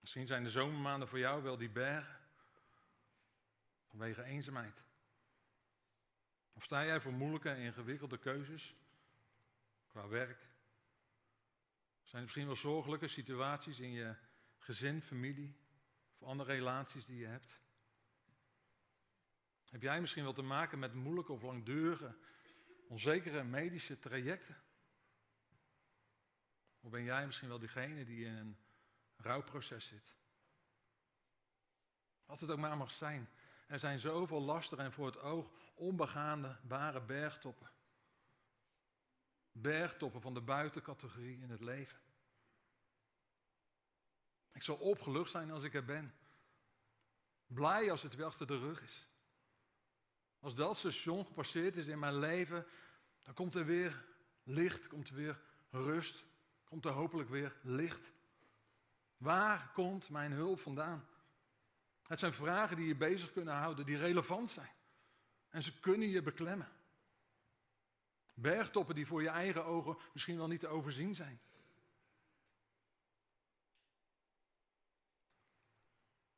Misschien 0.00 0.26
zijn 0.26 0.42
de 0.42 0.50
zomermaanden 0.50 1.08
voor 1.08 1.18
jou 1.18 1.42
wel 1.42 1.56
die 1.56 1.70
bergen, 1.70 2.20
vanwege 3.88 4.22
eenzaamheid. 4.22 4.82
Of 6.52 6.62
sta 6.62 6.84
jij 6.84 7.00
voor 7.00 7.12
moeilijke 7.12 7.50
en 7.50 7.56
ingewikkelde 7.56 8.18
keuzes 8.18 8.76
qua 9.86 10.08
werk? 10.08 10.50
Zijn 12.02 12.14
er 12.16 12.22
misschien 12.22 12.46
wel 12.46 12.56
zorgelijke 12.56 13.08
situaties 13.08 13.80
in 13.80 13.92
je 13.92 14.14
gezin, 14.58 15.02
familie 15.02 15.56
of 16.18 16.28
andere 16.28 16.52
relaties 16.52 17.06
die 17.06 17.18
je 17.18 17.26
hebt? 17.26 17.60
Heb 19.64 19.82
jij 19.82 20.00
misschien 20.00 20.22
wel 20.22 20.32
te 20.32 20.42
maken 20.42 20.78
met 20.78 20.94
moeilijke 20.94 21.32
of 21.32 21.42
langdurige, 21.42 22.16
onzekere 22.88 23.44
medische 23.44 23.98
trajecten? 23.98 24.56
Of 26.82 26.90
ben 26.90 27.02
jij 27.02 27.26
misschien 27.26 27.48
wel 27.48 27.58
diegene 27.58 28.04
die 28.04 28.24
in 28.24 28.34
een 28.34 28.58
rouwproces 29.16 29.86
zit? 29.86 30.14
Wat 32.24 32.40
het 32.40 32.50
ook 32.50 32.58
maar 32.58 32.76
mag 32.76 32.90
zijn. 32.90 33.28
Er 33.66 33.78
zijn 33.78 33.98
zoveel 33.98 34.40
lastige 34.40 34.82
en 34.82 34.92
voor 34.92 35.06
het 35.06 35.18
oog 35.18 35.50
onbegaande 35.74 36.58
bare 36.62 37.00
bergtoppen. 37.00 37.70
Bergtoppen 39.52 40.20
van 40.20 40.34
de 40.34 40.40
buitencategorie 40.40 41.40
in 41.40 41.50
het 41.50 41.60
leven. 41.60 41.98
Ik 44.52 44.62
zal 44.62 44.76
opgelucht 44.76 45.30
zijn 45.30 45.50
als 45.50 45.62
ik 45.62 45.74
er 45.74 45.84
ben. 45.84 46.14
Blij 47.46 47.90
als 47.90 48.02
het 48.02 48.14
weer 48.14 48.26
achter 48.26 48.46
de 48.46 48.58
rug 48.58 48.82
is. 48.82 49.08
Als 50.40 50.54
dat 50.54 50.76
station 50.76 51.26
gepasseerd 51.26 51.76
is 51.76 51.86
in 51.86 51.98
mijn 51.98 52.18
leven, 52.18 52.66
dan 53.22 53.34
komt 53.34 53.54
er 53.54 53.64
weer 53.64 54.04
licht, 54.42 54.86
komt 54.86 55.08
er 55.08 55.14
weer 55.14 55.40
rust, 55.70 56.24
komt 56.72 56.84
er 56.84 56.92
hopelijk 56.92 57.28
weer 57.28 57.56
licht. 57.62 58.12
Waar 59.16 59.70
komt 59.72 60.08
mijn 60.08 60.32
hulp 60.32 60.60
vandaan? 60.60 61.08
Het 62.06 62.18
zijn 62.18 62.32
vragen 62.32 62.76
die 62.76 62.86
je 62.86 62.96
bezig 62.96 63.32
kunnen 63.32 63.54
houden, 63.54 63.86
die 63.86 63.96
relevant 63.96 64.50
zijn. 64.50 64.70
En 65.48 65.62
ze 65.62 65.80
kunnen 65.80 66.08
je 66.08 66.22
beklemmen. 66.22 66.72
Bergtoppen 68.34 68.94
die 68.94 69.06
voor 69.06 69.22
je 69.22 69.28
eigen 69.28 69.64
ogen 69.64 69.96
misschien 70.12 70.36
wel 70.36 70.46
niet 70.46 70.60
te 70.60 70.68
overzien 70.68 71.14
zijn. 71.14 71.40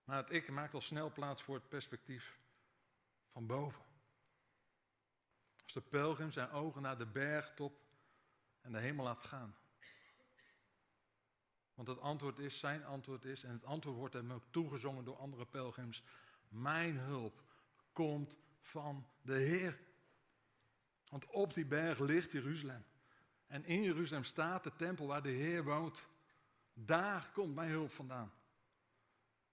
Maar 0.04 0.16
het 0.16 0.30
ik 0.30 0.50
maakt 0.50 0.74
al 0.74 0.80
snel 0.80 1.12
plaats 1.12 1.42
voor 1.42 1.54
het 1.54 1.68
perspectief 1.68 2.38
van 3.32 3.46
boven. 3.46 3.84
Als 5.64 5.72
de 5.72 5.80
pelgrim 5.80 6.30
zijn 6.30 6.50
ogen 6.50 6.82
naar 6.82 6.98
de 6.98 7.06
bergtop 7.06 7.80
en 8.60 8.72
de 8.72 8.78
hemel 8.78 9.04
laat 9.04 9.24
gaan. 9.24 9.56
Want 11.74 11.88
het 11.88 12.00
antwoord 12.00 12.38
is, 12.38 12.58
zijn 12.58 12.84
antwoord 12.84 13.24
is, 13.24 13.44
en 13.44 13.52
het 13.52 13.64
antwoord 13.64 13.96
wordt 13.96 14.14
hem 14.14 14.32
ook 14.32 14.44
toegezongen 14.50 15.04
door 15.04 15.16
andere 15.16 15.46
pelgrims. 15.46 16.02
Mijn 16.48 16.96
hulp 16.96 17.42
komt 17.92 18.36
van 18.60 19.06
de 19.22 19.38
Heer. 19.38 19.80
Want 21.08 21.26
op 21.26 21.54
die 21.54 21.66
berg 21.66 21.98
ligt 21.98 22.32
Jeruzalem. 22.32 22.84
En 23.46 23.64
in 23.64 23.82
Jeruzalem 23.82 24.24
staat 24.24 24.64
de 24.64 24.76
tempel 24.76 25.06
waar 25.06 25.22
de 25.22 25.28
Heer 25.28 25.64
woont. 25.64 26.02
Daar 26.72 27.30
komt 27.32 27.54
mijn 27.54 27.70
hulp 27.70 27.90
vandaan. 27.90 28.32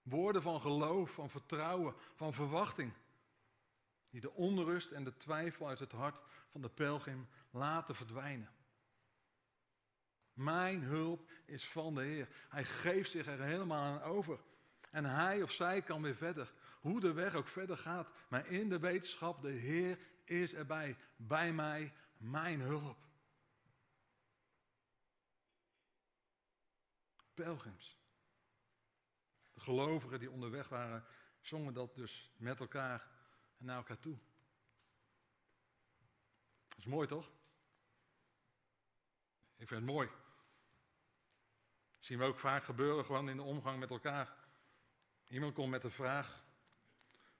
Woorden 0.02 0.42
van 0.42 0.60
geloof, 0.60 1.10
van 1.10 1.30
vertrouwen, 1.30 1.94
van 2.14 2.34
verwachting. 2.34 2.92
Die 4.10 4.20
de 4.20 4.32
onrust 4.32 4.90
en 4.90 5.04
de 5.04 5.16
twijfel 5.16 5.68
uit 5.68 5.78
het 5.78 5.92
hart 5.92 6.20
van 6.48 6.62
de 6.62 6.68
pelgrim 6.68 7.28
laten 7.50 7.94
verdwijnen. 7.94 8.50
Mijn 10.32 10.82
hulp 10.82 11.30
is 11.44 11.68
van 11.68 11.94
de 11.94 12.02
Heer. 12.02 12.28
Hij 12.48 12.64
geeft 12.64 13.10
zich 13.10 13.26
er 13.26 13.40
helemaal 13.40 13.82
aan 13.82 14.02
over. 14.02 14.40
En 14.90 15.04
hij 15.04 15.42
of 15.42 15.52
zij 15.52 15.82
kan 15.82 16.02
weer 16.02 16.14
verder. 16.14 16.52
Hoe 16.80 17.00
de 17.00 17.12
weg 17.12 17.34
ook 17.34 17.48
verder 17.48 17.76
gaat. 17.76 18.08
Maar 18.28 18.46
in 18.46 18.68
de 18.68 18.78
wetenschap, 18.78 19.42
de 19.42 19.50
Heer 19.50 19.98
is 20.24 20.54
erbij. 20.54 20.96
Bij 21.16 21.52
mij, 21.52 21.92
mijn 22.16 22.60
hulp. 22.60 22.98
Pelgrims. 27.34 27.98
De 29.52 29.60
gelovigen 29.60 30.18
die 30.18 30.30
onderweg 30.30 30.68
waren, 30.68 31.04
zongen 31.40 31.74
dat 31.74 31.94
dus 31.94 32.32
met 32.36 32.60
elkaar 32.60 33.10
en 33.58 33.64
naar 33.64 33.76
elkaar 33.76 33.98
toe. 33.98 34.18
Dat 36.68 36.78
is 36.78 36.86
mooi 36.86 37.08
toch? 37.08 37.30
Ik 39.56 39.68
vind 39.68 39.80
het 39.80 39.90
mooi. 39.90 40.08
Zien 42.02 42.18
we 42.18 42.24
ook 42.24 42.38
vaak 42.38 42.64
gebeuren 42.64 43.04
gewoon 43.04 43.28
in 43.28 43.36
de 43.36 43.42
omgang 43.42 43.78
met 43.78 43.90
elkaar. 43.90 44.34
Iemand 45.28 45.54
komt 45.54 45.70
met 45.70 45.84
een 45.84 45.90
vraag 45.90 46.44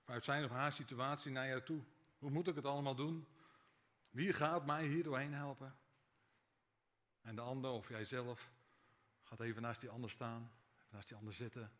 vanuit 0.03 0.23
zijn 0.23 0.43
of 0.43 0.49
haar 0.49 0.71
situatie 0.71 1.31
naar 1.31 1.47
jou 1.47 1.63
toe. 1.63 1.83
Hoe 2.17 2.29
moet 2.29 2.47
ik 2.47 2.55
het 2.55 2.65
allemaal 2.65 2.95
doen? 2.95 3.27
Wie 4.09 4.33
gaat 4.33 4.65
mij 4.65 4.85
hier 4.85 5.03
doorheen 5.03 5.33
helpen? 5.33 5.75
En 7.21 7.35
de 7.35 7.41
ander 7.41 7.71
of 7.71 7.89
jijzelf 7.89 8.51
gaat 9.23 9.39
even 9.39 9.61
naast 9.61 9.81
die 9.81 9.89
ander 9.89 10.09
staan, 10.09 10.51
naast 10.89 11.07
die 11.07 11.17
ander 11.17 11.33
zitten. 11.33 11.71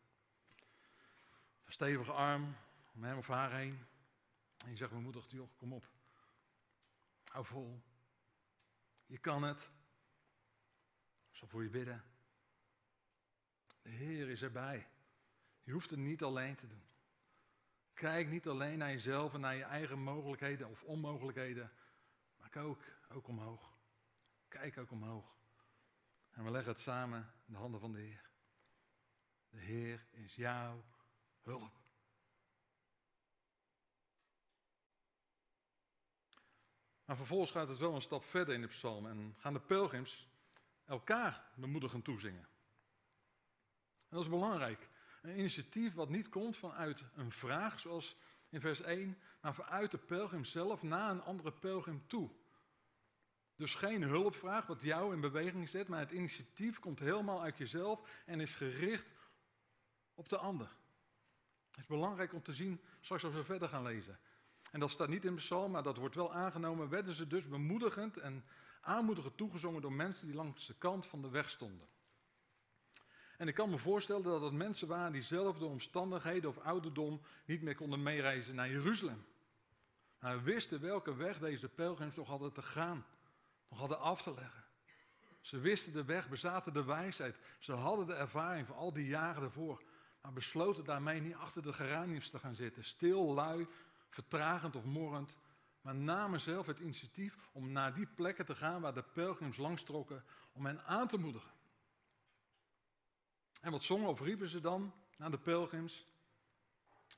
Een 1.64 1.72
stevige 1.72 2.12
arm 2.12 2.56
om 2.94 3.04
hem 3.04 3.18
of 3.18 3.28
haar 3.28 3.52
heen. 3.52 3.86
En 4.64 4.70
je 4.70 4.76
zegt, 4.76 4.92
toch, 5.12 5.30
joh, 5.30 5.48
kom 5.56 5.72
op. 5.72 5.88
Hou 7.24 7.46
vol. 7.46 7.82
Je 9.06 9.18
kan 9.18 9.42
het. 9.42 9.70
Ik 11.30 11.36
zal 11.36 11.48
voor 11.48 11.62
je 11.62 11.70
bidden. 11.70 12.13
Is 14.34 14.42
erbij. 14.42 14.86
Je 15.62 15.72
hoeft 15.72 15.90
het 15.90 15.98
niet 15.98 16.22
alleen 16.22 16.54
te 16.54 16.66
doen. 16.66 16.82
Kijk 17.92 18.28
niet 18.28 18.46
alleen 18.46 18.78
naar 18.78 18.90
jezelf 18.90 19.34
en 19.34 19.40
naar 19.40 19.54
je 19.54 19.62
eigen 19.62 19.98
mogelijkheden 19.98 20.68
of 20.68 20.82
onmogelijkheden, 20.82 21.72
maar 22.36 22.48
kijk 22.48 22.64
ook, 22.64 22.82
ook 23.08 23.28
omhoog. 23.28 23.76
Kijk 24.48 24.78
ook 24.78 24.90
omhoog. 24.90 25.36
En 26.30 26.44
we 26.44 26.50
leggen 26.50 26.72
het 26.72 26.80
samen 26.80 27.32
in 27.46 27.52
de 27.52 27.58
handen 27.58 27.80
van 27.80 27.92
de 27.92 27.98
Heer. 27.98 28.30
De 29.50 29.60
Heer 29.60 30.06
is 30.10 30.34
jouw 30.34 30.84
hulp. 31.42 31.72
Maar 37.04 37.16
vervolgens 37.16 37.50
gaat 37.50 37.68
het 37.68 37.78
wel 37.78 37.94
een 37.94 38.02
stap 38.02 38.24
verder 38.24 38.54
in 38.54 38.60
de 38.60 38.66
psalm 38.66 39.06
en 39.06 39.34
gaan 39.38 39.52
de 39.52 39.60
pelgrims 39.60 40.28
elkaar 40.84 41.44
bemoedigend 41.54 42.04
toezingen. 42.04 42.52
Dat 44.14 44.22
is 44.22 44.28
belangrijk. 44.28 44.88
Een 45.22 45.38
initiatief 45.38 45.94
wat 45.94 46.08
niet 46.08 46.28
komt 46.28 46.56
vanuit 46.56 47.04
een 47.14 47.32
vraag, 47.32 47.80
zoals 47.80 48.16
in 48.48 48.60
vers 48.60 48.80
1, 48.80 49.18
maar 49.40 49.54
vanuit 49.54 49.90
de 49.90 49.98
pelgrim 49.98 50.44
zelf 50.44 50.82
naar 50.82 51.10
een 51.10 51.22
andere 51.22 51.52
pelgrim 51.52 52.06
toe. 52.06 52.30
Dus 53.56 53.74
geen 53.74 54.02
hulpvraag 54.02 54.66
wat 54.66 54.82
jou 54.82 55.14
in 55.14 55.20
beweging 55.20 55.68
zet, 55.68 55.88
maar 55.88 55.98
het 55.98 56.10
initiatief 56.10 56.78
komt 56.78 56.98
helemaal 56.98 57.42
uit 57.42 57.58
jezelf 57.58 58.22
en 58.26 58.40
is 58.40 58.54
gericht 58.54 59.06
op 60.14 60.28
de 60.28 60.36
ander. 60.38 60.76
Het 61.70 61.78
is 61.78 61.86
belangrijk 61.86 62.32
om 62.32 62.42
te 62.42 62.54
zien, 62.54 62.80
straks 63.00 63.24
als 63.24 63.34
we 63.34 63.44
verder 63.44 63.68
gaan 63.68 63.82
lezen. 63.82 64.18
En 64.70 64.80
dat 64.80 64.90
staat 64.90 65.08
niet 65.08 65.24
in 65.24 65.34
de 65.34 65.40
psalm, 65.40 65.70
maar 65.70 65.82
dat 65.82 65.96
wordt 65.96 66.14
wel 66.14 66.34
aangenomen. 66.34 66.88
Werden 66.88 67.14
ze 67.14 67.26
dus 67.26 67.48
bemoedigend 67.48 68.16
en 68.16 68.44
aanmoedigend 68.80 69.36
toegezongen 69.36 69.82
door 69.82 69.92
mensen 69.92 70.26
die 70.26 70.36
langs 70.36 70.66
de 70.66 70.74
kant 70.74 71.06
van 71.06 71.22
de 71.22 71.28
weg 71.28 71.50
stonden. 71.50 71.88
En 73.44 73.50
ik 73.50 73.56
kan 73.56 73.70
me 73.70 73.78
voorstellen 73.78 74.22
dat 74.22 74.42
het 74.42 74.52
mensen 74.52 74.88
waren 74.88 75.12
die 75.12 75.22
zelf 75.22 75.58
door 75.58 75.70
omstandigheden 75.70 76.50
of 76.50 76.58
ouderdom 76.58 77.20
niet 77.44 77.62
meer 77.62 77.74
konden 77.74 78.02
meereizen 78.02 78.54
naar 78.54 78.70
Jeruzalem. 78.70 79.24
Maar 80.18 80.42
wisten 80.42 80.80
welke 80.80 81.14
weg 81.14 81.38
deze 81.38 81.68
pelgrims 81.68 82.14
nog 82.14 82.28
hadden 82.28 82.52
te 82.52 82.62
gaan, 82.62 83.04
nog 83.68 83.78
hadden 83.78 83.98
af 83.98 84.22
te 84.22 84.34
leggen. 84.34 84.64
Ze 85.40 85.58
wisten 85.58 85.92
de 85.92 86.04
weg, 86.04 86.28
bezaten 86.28 86.72
de 86.72 86.84
wijsheid. 86.84 87.36
Ze 87.58 87.72
hadden 87.72 88.06
de 88.06 88.14
ervaring 88.14 88.66
van 88.66 88.76
al 88.76 88.92
die 88.92 89.06
jaren 89.06 89.42
ervoor. 89.42 89.82
Maar 90.22 90.32
besloten 90.32 90.84
daarmee 90.84 91.20
niet 91.20 91.34
achter 91.34 91.62
de 91.62 91.72
geraniums 91.72 92.30
te 92.30 92.38
gaan 92.38 92.54
zitten. 92.54 92.84
Stil, 92.84 93.34
lui, 93.34 93.66
vertragend 94.08 94.76
of 94.76 94.84
morrend. 94.84 95.36
Maar 95.80 95.94
namen 95.94 96.40
zelf 96.40 96.66
het 96.66 96.78
initiatief 96.78 97.36
om 97.52 97.72
naar 97.72 97.94
die 97.94 98.06
plekken 98.06 98.46
te 98.46 98.54
gaan 98.54 98.80
waar 98.80 98.94
de 98.94 99.04
pelgrims 99.12 99.56
langstrokken. 99.56 100.24
Om 100.52 100.66
hen 100.66 100.84
aan 100.84 101.08
te 101.08 101.18
moedigen. 101.18 101.53
En 103.64 103.70
wat 103.70 103.82
zongen 103.82 104.08
of 104.08 104.20
riepen 104.20 104.48
ze 104.48 104.60
dan 104.60 104.94
naar 105.16 105.30
de 105.30 105.38
pelgrims? 105.38 106.06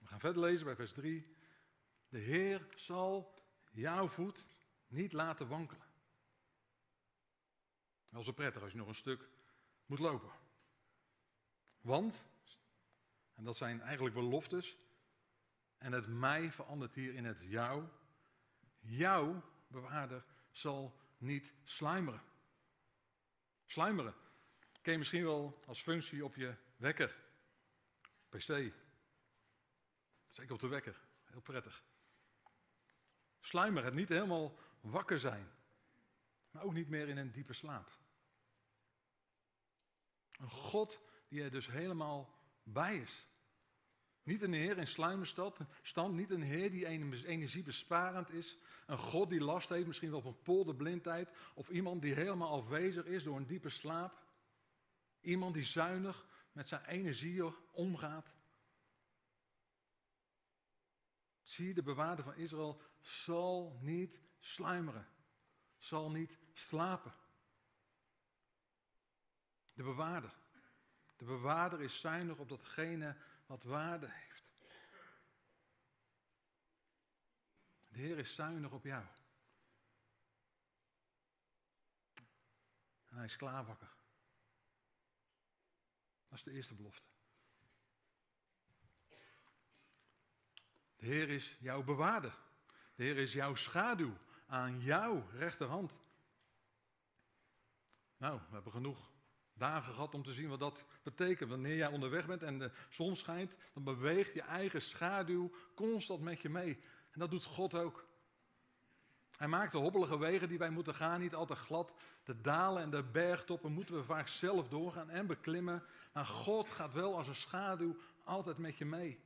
We 0.01 0.07
gaan 0.07 0.21
verder 0.21 0.43
lezen 0.43 0.65
bij 0.65 0.77
vers 0.77 0.93
3. 0.93 1.37
De 2.09 2.19
Heer 2.19 2.67
zal 2.77 3.35
jouw 3.73 4.09
voet 4.09 4.47
niet 4.87 5.13
laten 5.13 5.49
wankelen. 5.49 5.87
Wel 8.11 8.23
zo 8.23 8.33
prettig 8.33 8.63
als 8.63 8.73
je 8.73 8.79
nog 8.79 8.89
een 8.89 8.95
stuk 8.95 9.29
moet 9.87 9.99
lopen. 9.99 10.31
Want, 11.81 12.25
en 13.35 13.45
dat 13.45 13.57
zijn 13.57 13.81
eigenlijk 13.81 14.15
beloftes, 14.15 14.77
en 15.79 15.93
het 15.93 16.07
mij 16.07 16.53
verandert 16.53 16.95
hier 16.95 17.15
in 17.15 17.25
het 17.25 17.39
jou. 17.41 17.85
Jouw 18.79 19.43
bewaarder 19.67 20.25
zal 20.51 20.99
niet 21.19 21.53
sluimeren. 21.65 22.23
Sluimeren. 23.65 24.15
Ken 24.87 24.95
je 24.95 25.01
misschien 25.01 25.25
wel 25.25 25.61
als 25.67 25.83
functie 25.83 26.25
op 26.25 26.35
je 26.35 26.55
wekker. 26.77 27.17
PC. 28.29 28.73
Zeker 30.29 30.53
op 30.53 30.61
de 30.61 30.67
wekker. 30.67 31.01
Heel 31.25 31.41
prettig. 31.41 31.85
Sluimeren, 33.41 33.85
het 33.85 33.95
niet 33.95 34.09
helemaal 34.09 34.59
wakker 34.81 35.21
zijn. 35.21 35.49
Maar 36.51 36.63
ook 36.63 36.73
niet 36.73 36.89
meer 36.89 37.09
in 37.09 37.17
een 37.17 37.33
diepe 37.33 37.53
slaap. 37.53 37.99
Een 40.39 40.51
God 40.51 41.01
die 41.29 41.43
er 41.43 41.51
dus 41.51 41.67
helemaal 41.67 42.39
bij 42.63 42.99
is. 42.99 43.27
Niet 44.23 44.43
een 44.43 44.53
Heer 44.53 44.79
in 44.79 44.87
sluimerstand, 44.87 45.59
niet 46.11 46.31
een 46.31 46.43
Heer 46.43 46.71
die 46.71 46.87
energiebesparend 47.27 48.31
is. 48.31 48.59
Een 48.87 48.99
God 48.99 49.29
die 49.29 49.41
last 49.41 49.69
heeft, 49.69 49.87
misschien 49.87 50.11
wel 50.11 50.23
van 50.23 50.43
polderblindheid. 50.43 51.31
Of 51.55 51.69
iemand 51.69 52.03
die 52.03 52.15
helemaal 52.15 52.63
afwezig 52.63 53.05
is 53.05 53.23
door 53.23 53.37
een 53.37 53.47
diepe 53.47 53.69
slaap. 53.69 54.25
Iemand 55.27 55.55
die 55.55 55.63
zuinig 55.63 56.27
met 56.53 56.69
zijn 56.69 56.85
energie 56.85 57.73
omgaat. 57.73 58.35
Zie, 61.43 61.75
de 61.75 61.83
bewaarder 61.83 62.25
van 62.25 62.35
Israël 62.35 62.83
zal 63.01 63.79
niet 63.81 64.21
sluimeren. 64.39 65.09
Zal 65.77 66.11
niet 66.11 66.39
slapen. 66.53 67.15
De 69.73 69.83
bewaarder. 69.83 70.35
De 71.17 71.25
bewaarder 71.25 71.83
is 71.83 72.01
zuinig 72.01 72.39
op 72.39 72.49
datgene 72.49 73.17
wat 73.47 73.65
waarde 73.65 74.11
heeft. 74.11 74.51
De 77.89 77.99
Heer 77.99 78.19
is 78.19 78.35
zuinig 78.35 78.73
op 78.73 78.85
jou. 78.85 79.05
En 83.07 83.17
hij 83.17 83.25
is 83.25 83.37
klaarwakker. 83.37 83.96
Dat 86.29 86.39
is 86.39 86.45
de 86.45 86.53
eerste 86.53 86.75
belofte. 86.75 87.07
De 90.97 91.07
Heer 91.07 91.29
is 91.29 91.57
jouw 91.61 91.83
bewaarder. 91.83 92.39
De 92.95 93.03
Heer 93.03 93.17
is 93.17 93.33
jouw 93.33 93.55
schaduw 93.55 94.17
aan 94.47 94.81
jouw 94.81 95.27
rechterhand. 95.31 95.93
Nou, 98.17 98.39
we 98.49 98.55
hebben 98.55 98.73
genoeg 98.73 99.11
dagen 99.55 99.93
gehad 99.93 100.15
om 100.15 100.23
te 100.23 100.33
zien 100.33 100.49
wat 100.49 100.59
dat 100.59 100.85
betekent. 101.03 101.51
Wanneer 101.51 101.77
jij 101.77 101.89
onderweg 101.89 102.27
bent 102.27 102.43
en 102.43 102.59
de 102.59 102.71
zon 102.89 103.17
schijnt, 103.17 103.55
dan 103.73 103.85
beweegt 103.85 104.35
je 104.35 104.43
eigen 104.43 104.83
schaduw 104.83 105.53
constant 105.75 106.21
met 106.21 106.41
je 106.41 106.49
mee. 106.49 106.81
En 107.11 107.21
dat 107.21 107.31
doet 107.31 107.45
God 107.45 107.75
ook. 107.75 108.06
Hij 109.37 109.49
maakt 109.49 109.73
de 109.73 109.79
hobbelige 109.79 110.19
wegen 110.19 110.49
die 110.49 110.59
wij 110.59 110.71
moeten 110.71 110.95
gaan 110.95 111.21
niet 111.21 111.35
altijd 111.35 111.59
glad. 111.59 111.93
De 112.25 112.41
dalen 112.41 112.83
en 112.83 112.91
de 112.91 113.03
bergtoppen 113.03 113.73
moeten 113.73 113.95
we 113.95 114.05
vaak 114.05 114.29
zelf 114.29 114.69
doorgaan 114.69 115.11
en 115.11 115.27
beklimmen. 115.27 115.83
Maar 116.13 116.27
God 116.27 116.69
gaat 116.69 116.93
wel 116.93 117.17
als 117.17 117.29
een 117.29 117.37
schaduw 117.37 117.97
altijd 118.25 118.59
met 118.59 118.79
je 118.79 118.85
mee. 118.85 119.21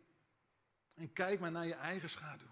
En 0.94 1.12
kijk 1.12 1.40
maar 1.40 1.50
naar 1.50 1.66
je 1.66 1.74
eigen 1.74 2.10
schaduw. 2.10 2.50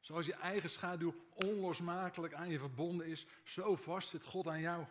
Zoals 0.00 0.26
je 0.26 0.34
eigen 0.34 0.70
schaduw 0.70 1.14
onlosmakelijk 1.34 2.34
aan 2.34 2.48
je 2.48 2.58
verbonden 2.58 3.06
is, 3.06 3.26
zo 3.44 3.76
vast 3.76 4.08
zit 4.08 4.24
God 4.24 4.46
aan 4.46 4.60
jou. 4.60 4.86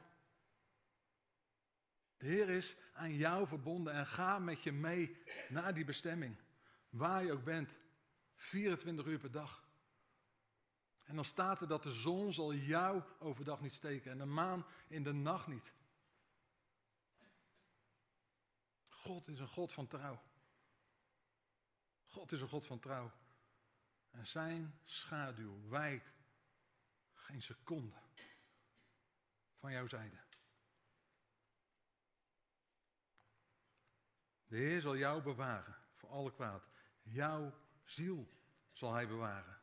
De 2.17 2.27
Heer 2.27 2.49
is 2.49 2.75
aan 2.93 3.13
jou 3.13 3.47
verbonden 3.47 3.93
en 3.93 4.05
ga 4.05 4.39
met 4.39 4.63
je 4.63 4.71
mee 4.71 5.17
naar 5.49 5.73
die 5.73 5.85
bestemming. 5.85 6.35
Waar 6.89 7.23
je 7.23 7.31
ook 7.31 7.43
bent. 7.43 7.73
24 8.35 9.05
uur 9.05 9.19
per 9.19 9.31
dag. 9.31 9.63
En 11.11 11.17
dan 11.17 11.25
staat 11.25 11.61
er 11.61 11.67
dat 11.67 11.83
de 11.83 11.91
zon 11.91 12.33
zal 12.33 12.53
jou 12.53 13.03
overdag 13.19 13.61
niet 13.61 13.73
steken 13.73 14.11
en 14.11 14.17
de 14.17 14.25
maan 14.25 14.65
in 14.87 15.03
de 15.03 15.13
nacht 15.13 15.47
niet. 15.47 15.73
God 18.87 19.27
is 19.27 19.39
een 19.39 19.47
God 19.47 19.71
van 19.71 19.87
trouw. 19.87 20.21
God 22.05 22.31
is 22.31 22.41
een 22.41 22.47
God 22.47 22.65
van 22.65 22.79
trouw. 22.79 23.11
En 24.11 24.27
zijn 24.27 24.79
schaduw 24.83 25.69
wijkt 25.69 26.13
geen 27.13 27.41
seconde 27.41 27.95
van 29.57 29.71
jouw 29.71 29.87
zijde. 29.87 30.19
De 34.47 34.57
Heer 34.57 34.81
zal 34.81 34.97
jou 34.97 35.21
bewaren 35.21 35.77
voor 35.93 36.09
alle 36.09 36.31
kwaad. 36.31 36.67
Jouw 37.01 37.53
ziel 37.83 38.31
zal 38.71 38.93
Hij 38.93 39.07
bewaren. 39.07 39.60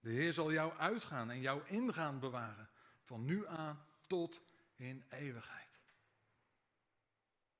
De 0.00 0.10
Heer 0.10 0.32
zal 0.32 0.52
jou 0.52 0.72
uitgaan 0.72 1.30
en 1.30 1.40
jou 1.40 1.66
ingaan 1.66 2.20
bewaren. 2.20 2.68
Van 3.02 3.24
nu 3.24 3.46
aan 3.46 3.86
tot 4.06 4.40
in 4.76 5.04
eeuwigheid. 5.08 5.80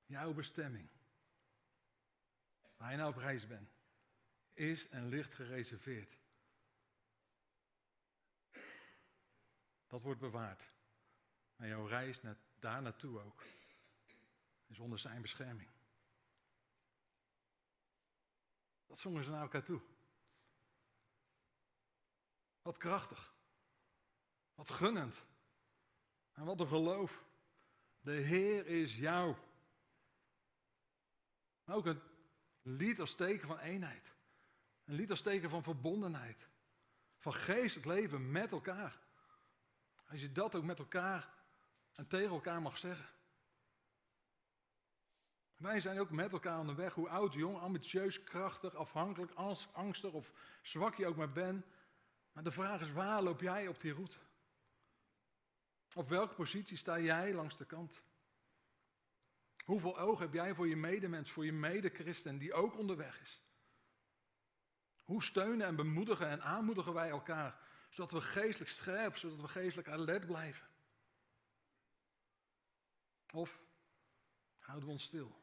Jouw 0.05 0.33
bestemming. 0.33 0.89
Waar 2.77 2.91
je 2.91 2.97
nou 2.97 3.09
op 3.09 3.17
reis 3.17 3.47
bent. 3.47 3.73
Is 4.53 4.89
en 4.89 5.07
ligt 5.07 5.33
gereserveerd. 5.33 6.17
Dat 9.87 10.01
wordt 10.01 10.19
bewaard. 10.19 10.71
En 11.55 11.67
jouw 11.67 11.85
reis 11.85 12.21
naar, 12.21 12.37
daar 12.59 12.81
naartoe 12.81 13.19
ook. 13.19 13.43
Is 14.67 14.79
onder 14.79 14.99
zijn 14.99 15.21
bescherming. 15.21 15.69
Dat 18.87 18.99
zongen 18.99 19.23
ze 19.23 19.29
naar 19.29 19.41
elkaar 19.41 19.63
toe. 19.63 19.81
Wat 22.61 22.77
krachtig. 22.77 23.33
Wat 24.55 24.69
gunnend. 24.69 25.25
En 26.31 26.45
wat 26.45 26.59
een 26.59 26.67
geloof. 26.67 27.25
De 27.99 28.11
Heer 28.11 28.67
is 28.67 28.97
jou. 28.97 29.35
ook 31.65 31.85
een 31.85 32.01
lied 32.61 32.99
als 32.99 33.15
teken 33.15 33.47
van 33.47 33.59
eenheid. 33.59 34.13
Een 34.85 34.93
lied 34.93 35.09
als 35.09 35.21
teken 35.21 35.49
van 35.49 35.63
verbondenheid. 35.63 36.47
Van 37.17 37.33
geest 37.33 37.75
het 37.75 37.85
leven 37.85 38.31
met 38.31 38.51
elkaar. 38.51 38.99
Als 40.09 40.21
je 40.21 40.31
dat 40.31 40.55
ook 40.55 40.63
met 40.63 40.79
elkaar 40.79 41.33
en 41.95 42.07
tegen 42.07 42.31
elkaar 42.31 42.61
mag 42.61 42.77
zeggen. 42.77 43.05
Wij 45.55 45.79
zijn 45.79 45.99
ook 45.99 46.09
met 46.09 46.31
elkaar 46.31 46.59
onderweg, 46.59 46.93
hoe 46.93 47.09
oud, 47.09 47.33
jong, 47.33 47.59
ambitieus, 47.59 48.23
krachtig, 48.23 48.75
afhankelijk, 48.75 49.31
angstig 49.71 50.11
of 50.11 50.33
zwak 50.61 50.95
je 50.95 51.07
ook 51.07 51.15
maar 51.15 51.31
bent. 51.31 51.65
Maar 52.31 52.43
de 52.43 52.51
vraag 52.51 52.81
is, 52.81 52.91
waar 52.91 53.21
loop 53.21 53.41
jij 53.41 53.67
op 53.67 53.81
die 53.81 53.93
route? 53.93 54.17
Op 55.93 56.07
welke 56.07 56.33
positie 56.33 56.77
sta 56.77 56.99
jij 56.99 57.33
langs 57.33 57.57
de 57.57 57.65
kant? 57.65 58.01
Hoeveel 59.65 59.99
oog 59.99 60.19
heb 60.19 60.33
jij 60.33 60.55
voor 60.55 60.67
je 60.67 60.75
medemens, 60.75 61.31
voor 61.31 61.45
je 61.45 61.53
medechristen 61.53 62.37
die 62.37 62.53
ook 62.53 62.77
onderweg 62.77 63.21
is? 63.21 63.41
Hoe 65.03 65.23
steunen 65.23 65.67
en 65.67 65.75
bemoedigen 65.75 66.27
en 66.27 66.41
aanmoedigen 66.41 66.93
wij 66.93 67.09
elkaar, 67.09 67.59
zodat 67.89 68.11
we 68.11 68.21
geestelijk 68.21 68.71
scherp, 68.71 69.17
zodat 69.17 69.41
we 69.41 69.47
geestelijk 69.47 69.87
alert 69.87 70.25
blijven? 70.25 70.67
Of 73.33 73.61
houden 74.57 74.85
we 74.85 74.93
ons 74.93 75.03
stil? 75.03 75.41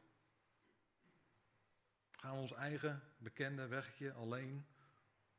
Gaan 2.11 2.35
we 2.35 2.41
ons 2.41 2.53
eigen 2.53 3.03
bekende 3.17 3.67
wegje 3.67 4.13
alleen, 4.13 4.67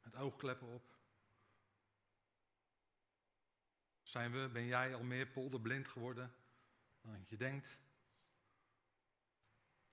met 0.02 0.16
oogkleppen 0.16 0.68
op? 0.68 0.99
Zijn 4.10 4.32
we, 4.32 4.48
ben 4.52 4.66
jij 4.66 4.94
al 4.94 5.02
meer 5.02 5.26
polderblind 5.26 5.88
geworden 5.88 6.32
dan 7.02 7.24
je 7.28 7.36
denkt? 7.36 7.78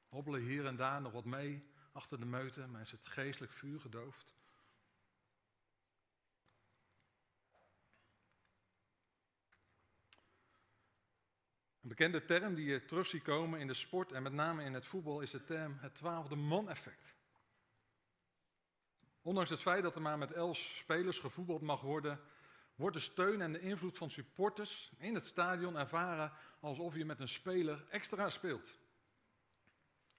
Hobbelen 0.07 0.41
hier 0.41 0.65
en 0.65 0.75
daar 0.75 1.01
nog 1.01 1.11
wat 1.11 1.25
mee 1.25 1.69
achter 1.91 2.19
de 2.19 2.25
meute, 2.25 2.67
maar 2.67 2.81
is 2.81 2.91
het 2.91 3.05
geestelijk 3.05 3.51
vuur 3.51 3.79
gedoofd? 3.79 4.35
Een 11.81 11.89
bekende 11.89 12.25
term 12.25 12.55
die 12.55 12.65
je 12.65 12.85
terug 12.85 13.07
ziet 13.07 13.23
komen 13.23 13.59
in 13.59 13.67
de 13.67 13.73
sport 13.73 14.11
en 14.11 14.23
met 14.23 14.33
name 14.33 14.63
in 14.63 14.73
het 14.73 14.85
voetbal 14.85 15.21
is 15.21 15.31
de 15.31 15.43
term 15.43 15.77
het 15.79 15.95
twaalfde 15.95 16.35
man-effect. 16.35 17.15
Ondanks 19.21 19.49
het 19.49 19.61
feit 19.61 19.83
dat 19.83 19.95
er 19.95 20.01
maar 20.01 20.17
met 20.17 20.31
elf 20.31 20.57
spelers 20.57 21.19
gevoetbald 21.19 21.61
mag 21.61 21.81
worden, 21.81 22.19
wordt 22.77 22.95
de 22.95 23.01
steun 23.01 23.41
en 23.41 23.51
de 23.51 23.59
invloed 23.59 23.97
van 23.97 24.09
supporters 24.09 24.91
in 24.97 25.13
het 25.15 25.25
stadion 25.25 25.77
ervaren 25.77 26.31
alsof 26.59 26.95
je 26.95 27.05
met 27.05 27.19
een 27.19 27.27
speler 27.27 27.85
extra 27.89 28.29
speelt. 28.29 28.77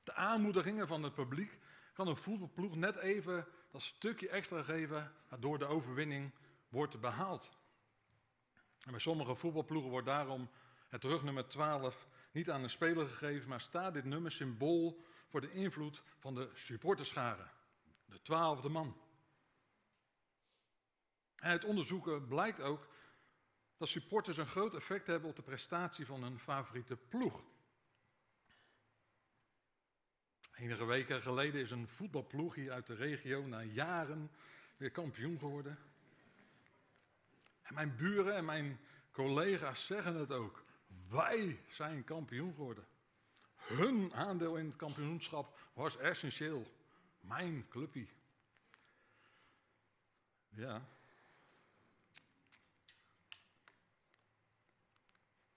De 0.04 0.14
aanmoedigingen 0.14 0.88
van 0.88 1.02
het 1.02 1.14
publiek 1.14 1.58
kan 1.92 2.08
een 2.08 2.16
voetbalploeg 2.16 2.76
net 2.76 2.96
even 2.96 3.46
dat 3.70 3.82
stukje 3.82 4.28
extra 4.28 4.62
geven 4.62 5.12
waardoor 5.28 5.58
de 5.58 5.66
overwinning 5.66 6.32
wordt 6.68 7.00
behaald. 7.00 7.56
En 8.84 8.90
bij 8.90 9.00
sommige 9.00 9.34
voetbalploegen 9.34 9.90
wordt 9.90 10.06
daarom 10.06 10.50
het 10.88 11.04
rugnummer 11.04 11.48
12 11.48 12.08
niet 12.32 12.50
aan 12.50 12.62
een 12.62 12.70
speler 12.70 13.08
gegeven, 13.08 13.48
maar 13.48 13.60
staat 13.60 13.94
dit 13.94 14.04
nummer 14.04 14.30
symbool 14.30 15.04
voor 15.26 15.40
de 15.40 15.52
invloed 15.52 16.02
van 16.18 16.34
de 16.34 16.50
supporterscharen, 16.54 17.50
de 18.04 18.22
twaalfde 18.22 18.68
man. 18.68 18.96
Uit 21.38 21.64
onderzoeken 21.64 22.26
blijkt 22.26 22.60
ook 22.60 22.88
dat 23.76 23.88
supporters 23.88 24.36
een 24.36 24.46
groot 24.46 24.74
effect 24.74 25.06
hebben 25.06 25.30
op 25.30 25.36
de 25.36 25.42
prestatie 25.42 26.06
van 26.06 26.22
hun 26.22 26.38
favoriete 26.38 26.96
ploeg. 26.96 27.44
Enige 30.54 30.84
weken 30.84 31.22
geleden 31.22 31.60
is 31.60 31.70
een 31.70 31.88
voetbalploeg 31.88 32.54
hier 32.54 32.72
uit 32.72 32.86
de 32.86 32.94
regio 32.94 33.46
na 33.46 33.62
jaren 33.62 34.30
weer 34.76 34.90
kampioen 34.90 35.38
geworden. 35.38 35.78
En 37.62 37.74
mijn 37.74 37.96
buren 37.96 38.34
en 38.34 38.44
mijn 38.44 38.80
collega's 39.10 39.86
zeggen 39.86 40.14
het 40.14 40.32
ook. 40.32 40.64
Wij 41.10 41.60
zijn 41.68 42.04
kampioen 42.04 42.54
geworden. 42.54 42.86
Hun 43.54 44.14
aandeel 44.14 44.56
in 44.56 44.66
het 44.66 44.76
kampioenschap 44.76 45.58
was 45.72 45.96
essentieel. 45.96 46.66
Mijn 47.20 47.68
clubje. 47.68 48.06
Ja. 50.48 50.88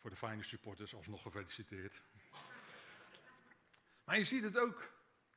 Voor 0.02 0.10
de 0.10 0.16
fijne 0.16 0.44
supporters 0.44 0.96
alsnog 0.96 1.22
gefeliciteerd. 1.22 2.02
Maar 4.04 4.18
je 4.18 4.24
ziet 4.24 4.44
het 4.44 4.58
ook 4.58 4.92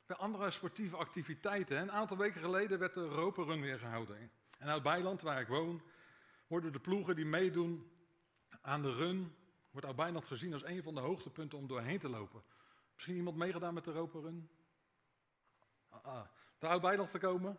bij 0.06 0.16
andere 0.16 0.50
sportieve 0.50 0.96
activiteiten. 0.96 1.78
Een 1.80 1.92
aantal 1.92 2.16
weken 2.16 2.40
geleden 2.40 2.78
werd 2.78 2.94
de 2.94 3.06
Roperun 3.06 3.60
weer 3.60 3.78
gehouden. 3.78 4.30
En 4.58 4.68
uit 4.68 4.82
Bijland, 4.82 5.22
waar 5.22 5.40
ik 5.40 5.46
woon, 5.46 5.82
worden 6.46 6.72
de 6.72 6.80
ploegen 6.80 7.16
die 7.16 7.24
meedoen 7.24 7.90
aan 8.60 8.82
de 8.82 8.92
run, 8.92 9.34
wordt 9.70 9.86
uit 9.86 9.96
Bijland 9.96 10.24
gezien 10.24 10.52
als 10.52 10.64
een 10.64 10.82
van 10.82 10.94
de 10.94 11.00
hoogtepunten 11.00 11.58
om 11.58 11.66
doorheen 11.66 11.98
te 11.98 12.08
lopen. 12.08 12.42
Misschien 12.94 13.16
iemand 13.16 13.36
meegedaan 13.36 13.74
met 13.74 13.84
de 13.84 13.92
Roperun? 13.92 14.50
Ah, 15.88 16.04
ah. 16.04 16.26
Daar 16.58 16.70
uit 16.70 16.80
Bijland 16.80 17.10
te 17.10 17.18
komen? 17.18 17.58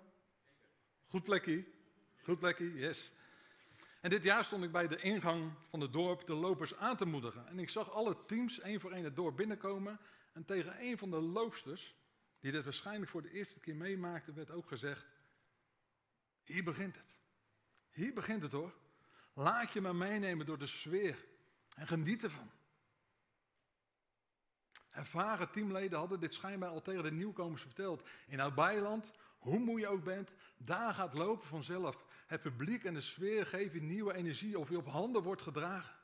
Goed 1.08 1.24
plekje. 1.24 1.66
Goed 2.24 2.40
plekje, 2.40 2.74
yes. 2.74 3.12
En 4.06 4.12
dit 4.12 4.24
jaar 4.24 4.46
stond 4.46 4.64
ik 4.64 4.72
bij 4.72 4.88
de 4.88 5.02
ingang 5.02 5.52
van 5.70 5.80
het 5.82 5.94
dorp 5.94 6.28
de 6.28 6.34
lopers 6.34 6.76
aan 6.76 6.98
te 6.98 7.06
moedigen. 7.06 7.48
En 7.48 7.60
ik 7.60 7.70
zag 7.70 7.92
alle 7.92 8.26
teams 8.26 8.60
één 8.60 8.80
voor 8.80 8.92
één 8.92 9.04
het 9.04 9.16
dorp 9.16 9.36
binnenkomen. 9.36 10.00
En 10.34 10.46
tegen 10.46 10.76
een 10.80 10.98
van 10.98 11.10
de 11.10 11.22
loopsters, 11.22 11.96
die 12.40 12.52
dit 12.52 12.64
waarschijnlijk 12.64 13.12
voor 13.12 13.22
de 13.22 13.32
eerste 13.32 13.60
keer 13.60 13.76
meemaakte, 13.76 14.34
werd 14.34 14.52
ook 14.52 14.68
gezegd: 14.68 15.06
Hier 16.44 16.64
begint 16.64 16.96
het. 16.96 17.20
Hier 17.90 18.14
begint 18.14 18.42
het 18.42 18.52
hoor. 18.52 18.74
Laat 19.34 19.74
je 19.74 19.82
maar 19.82 19.96
meenemen 19.96 20.46
door 20.46 20.58
de 20.58 20.68
sfeer 20.68 21.26
en 21.76 21.88
geniet 21.88 22.24
ervan. 22.24 22.52
Ervaren 24.90 25.52
teamleden 25.52 26.00
hadden 26.00 26.20
dit 26.20 26.34
schijnbaar 26.34 26.70
al 26.70 26.82
tegen 26.82 27.04
de 27.04 27.12
nieuwkomers 27.12 27.62
verteld. 27.62 28.10
In 28.28 28.40
oud 28.40 29.12
hoe 29.38 29.60
moe 29.60 29.80
je 29.80 29.88
ook 29.88 30.04
bent, 30.04 30.32
daar 30.58 30.94
gaat 30.94 31.14
lopen 31.14 31.48
vanzelf. 31.48 32.06
Het 32.26 32.42
publiek 32.42 32.84
en 32.84 32.94
de 32.94 33.02
sfeer 33.02 33.46
geven 33.46 33.88
nieuwe 33.88 34.14
energie 34.14 34.60
of 34.60 34.70
je 34.70 34.78
op 34.78 34.88
handen 34.88 35.24
wordt 35.24 35.42
gedragen. 35.42 35.96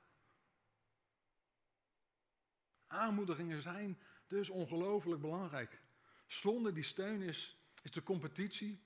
Aanmoedigingen 2.87 3.61
zijn 3.61 4.01
dus 4.27 4.49
ongelooflijk 4.49 5.21
belangrijk. 5.21 5.81
Zonder 6.27 6.73
die 6.73 6.83
steun 6.83 7.21
is, 7.21 7.57
is 7.83 7.91
de 7.91 8.03
competitie 8.03 8.83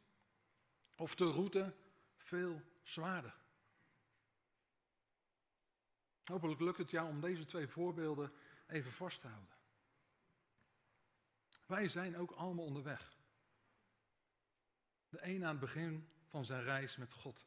of 0.95 1.15
de 1.15 1.31
route 1.31 1.75
veel 2.17 2.61
zwaarder. 2.83 3.43
Hopelijk 6.23 6.59
lukt 6.59 6.77
het 6.77 6.91
jou 6.91 7.07
om 7.09 7.21
deze 7.21 7.45
twee 7.45 7.67
voorbeelden 7.67 8.31
even 8.67 8.91
vast 8.91 9.21
te 9.21 9.27
houden. 9.27 9.55
Wij 11.65 11.87
zijn 11.87 12.17
ook 12.17 12.31
allemaal 12.31 12.65
onderweg. 12.65 13.17
De 15.09 15.17
een 15.21 15.43
aan 15.43 15.49
het 15.49 15.59
begin 15.59 16.09
van 16.35 16.45
zijn 16.45 16.63
reis 16.63 16.95
met 16.95 17.13
God. 17.13 17.45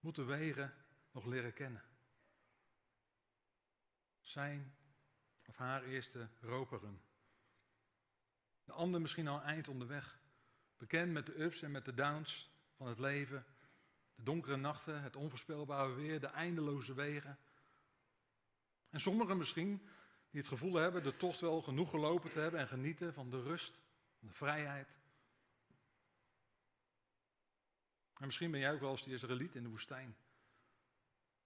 Moet 0.00 0.14
de 0.14 0.24
wegen 0.24 0.74
nog 1.10 1.24
leren 1.24 1.52
kennen. 1.52 1.82
Zijn 4.20 4.74
of 5.46 5.56
haar 5.56 5.82
eerste 5.82 6.28
roperen. 6.40 7.02
De 8.64 8.72
ander 8.72 9.00
misschien 9.00 9.28
al 9.28 9.42
eind 9.42 9.68
onderweg. 9.68 10.18
Bekend 10.76 11.12
met 11.12 11.26
de 11.26 11.40
ups 11.40 11.62
en 11.62 11.70
met 11.70 11.84
de 11.84 11.94
downs 11.94 12.50
van 12.76 12.86
het 12.86 12.98
leven. 12.98 13.46
De 14.14 14.22
donkere 14.22 14.56
nachten, 14.56 15.02
het 15.02 15.16
onvoorspelbare 15.16 15.92
weer, 15.92 16.20
de 16.20 16.26
eindeloze 16.26 16.94
wegen. 16.94 17.38
En 18.90 19.00
sommigen 19.00 19.36
misschien 19.36 19.88
die 20.30 20.40
het 20.40 20.48
gevoel 20.48 20.74
hebben 20.74 21.02
de 21.02 21.16
tocht 21.16 21.40
wel 21.40 21.62
genoeg 21.62 21.90
gelopen 21.90 22.30
te 22.30 22.40
hebben 22.40 22.60
en 22.60 22.68
genieten 22.68 23.14
van 23.14 23.30
de 23.30 23.42
rust, 23.42 23.78
van 24.18 24.28
de 24.28 24.34
vrijheid. 24.34 25.02
En 28.24 28.30
misschien 28.30 28.50
ben 28.50 28.60
jij 28.60 28.72
ook 28.72 28.80
wel 28.80 28.90
als 28.90 29.04
die 29.04 29.14
Israëliet 29.14 29.54
in 29.54 29.62
de 29.62 29.68
woestijn. 29.68 30.16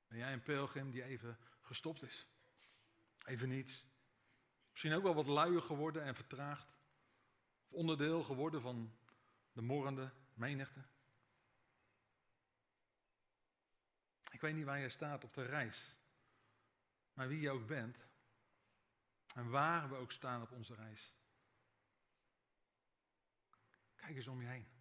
Ben 0.08 0.18
jij 0.18 0.32
een 0.32 0.42
pelgrim 0.42 0.90
die 0.90 1.02
even 1.02 1.38
gestopt 1.60 2.02
is? 2.02 2.26
Even 3.24 3.48
niets. 3.48 3.84
Misschien 4.70 4.92
ook 4.92 5.02
wel 5.02 5.14
wat 5.14 5.26
luier 5.26 5.62
geworden 5.62 6.02
en 6.02 6.14
vertraagd. 6.14 6.76
Of 7.64 7.72
onderdeel 7.72 8.24
geworden 8.24 8.60
van 8.60 8.96
de 9.52 9.62
morrende 9.62 10.12
menigte. 10.34 10.84
Ik 14.30 14.40
weet 14.40 14.54
niet 14.54 14.64
waar 14.64 14.78
je 14.78 14.88
staat 14.88 15.24
op 15.24 15.34
de 15.34 15.44
reis. 15.44 15.96
Maar 17.12 17.28
wie 17.28 17.40
je 17.40 17.50
ook 17.50 17.66
bent. 17.66 17.98
En 19.34 19.50
waar 19.50 19.88
we 19.88 19.94
ook 19.94 20.12
staan 20.12 20.42
op 20.42 20.50
onze 20.50 20.74
reis. 20.74 21.14
Kijk 23.94 24.16
eens 24.16 24.26
om 24.26 24.40
je 24.40 24.48
heen. 24.48 24.77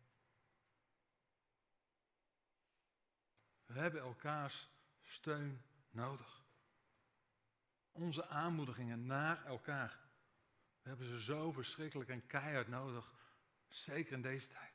We 3.78 3.84
hebben 3.84 4.02
elkaars 4.02 4.70
steun 5.04 5.62
nodig. 5.90 6.46
Onze 7.92 8.28
aanmoedigingen 8.28 9.06
naar 9.06 9.46
elkaar. 9.46 10.00
We 10.82 10.90
hebben 10.90 11.08
ze 11.08 11.24
zo 11.24 11.52
verschrikkelijk 11.52 12.10
en 12.10 12.28
keihard 12.28 12.68
nodig. 12.68 13.14
Zeker 13.68 14.14
in 14.14 14.22
deze 14.22 14.48
tijd. 14.48 14.74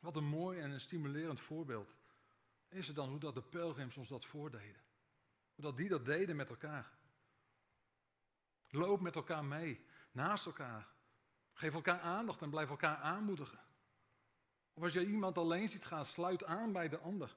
Wat 0.00 0.16
een 0.16 0.24
mooi 0.24 0.60
en 0.60 0.70
een 0.70 0.80
stimulerend 0.80 1.40
voorbeeld 1.40 1.94
is 2.68 2.86
het 2.86 2.96
dan 2.96 3.08
hoe 3.08 3.20
dat 3.20 3.34
de 3.34 3.42
pelgrims 3.42 3.96
ons 3.96 4.08
dat 4.08 4.24
voordeden. 4.24 4.82
Hoe 5.54 5.64
dat 5.64 5.76
die 5.76 5.88
dat 5.88 6.04
deden 6.04 6.36
met 6.36 6.50
elkaar. 6.50 6.90
Loop 8.68 9.00
met 9.00 9.14
elkaar 9.14 9.44
mee, 9.44 9.86
naast 10.12 10.46
elkaar. 10.46 10.88
Geef 11.52 11.74
elkaar 11.74 12.00
aandacht 12.00 12.42
en 12.42 12.50
blijf 12.50 12.68
elkaar 12.68 12.96
aanmoedigen. 12.96 13.68
Of 14.80 14.86
als 14.86 14.94
je 14.94 15.06
iemand 15.06 15.38
alleen 15.38 15.68
ziet 15.68 15.84
gaan, 15.84 16.06
sluit 16.06 16.44
aan 16.44 16.72
bij 16.72 16.88
de 16.88 16.98
ander. 16.98 17.36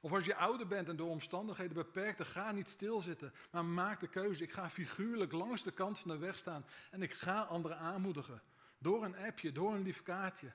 Of 0.00 0.12
als 0.12 0.24
je 0.24 0.34
ouder 0.34 0.66
bent 0.66 0.88
en 0.88 0.96
door 0.96 1.08
omstandigheden 1.08 1.74
beperkt, 1.74 2.18
dan 2.18 2.26
ga 2.26 2.52
niet 2.52 2.68
stilzitten. 2.68 3.32
Maar 3.50 3.64
maak 3.64 4.00
de 4.00 4.08
keuze. 4.08 4.42
Ik 4.42 4.52
ga 4.52 4.70
figuurlijk 4.70 5.32
langs 5.32 5.62
de 5.62 5.70
kant 5.70 5.98
van 5.98 6.10
de 6.10 6.18
weg 6.18 6.38
staan. 6.38 6.66
En 6.90 7.02
ik 7.02 7.12
ga 7.12 7.42
anderen 7.42 7.78
aanmoedigen. 7.78 8.42
Door 8.78 9.04
een 9.04 9.16
appje, 9.16 9.52
door 9.52 9.74
een 9.74 9.82
lief 9.82 10.02
kaartje. 10.02 10.52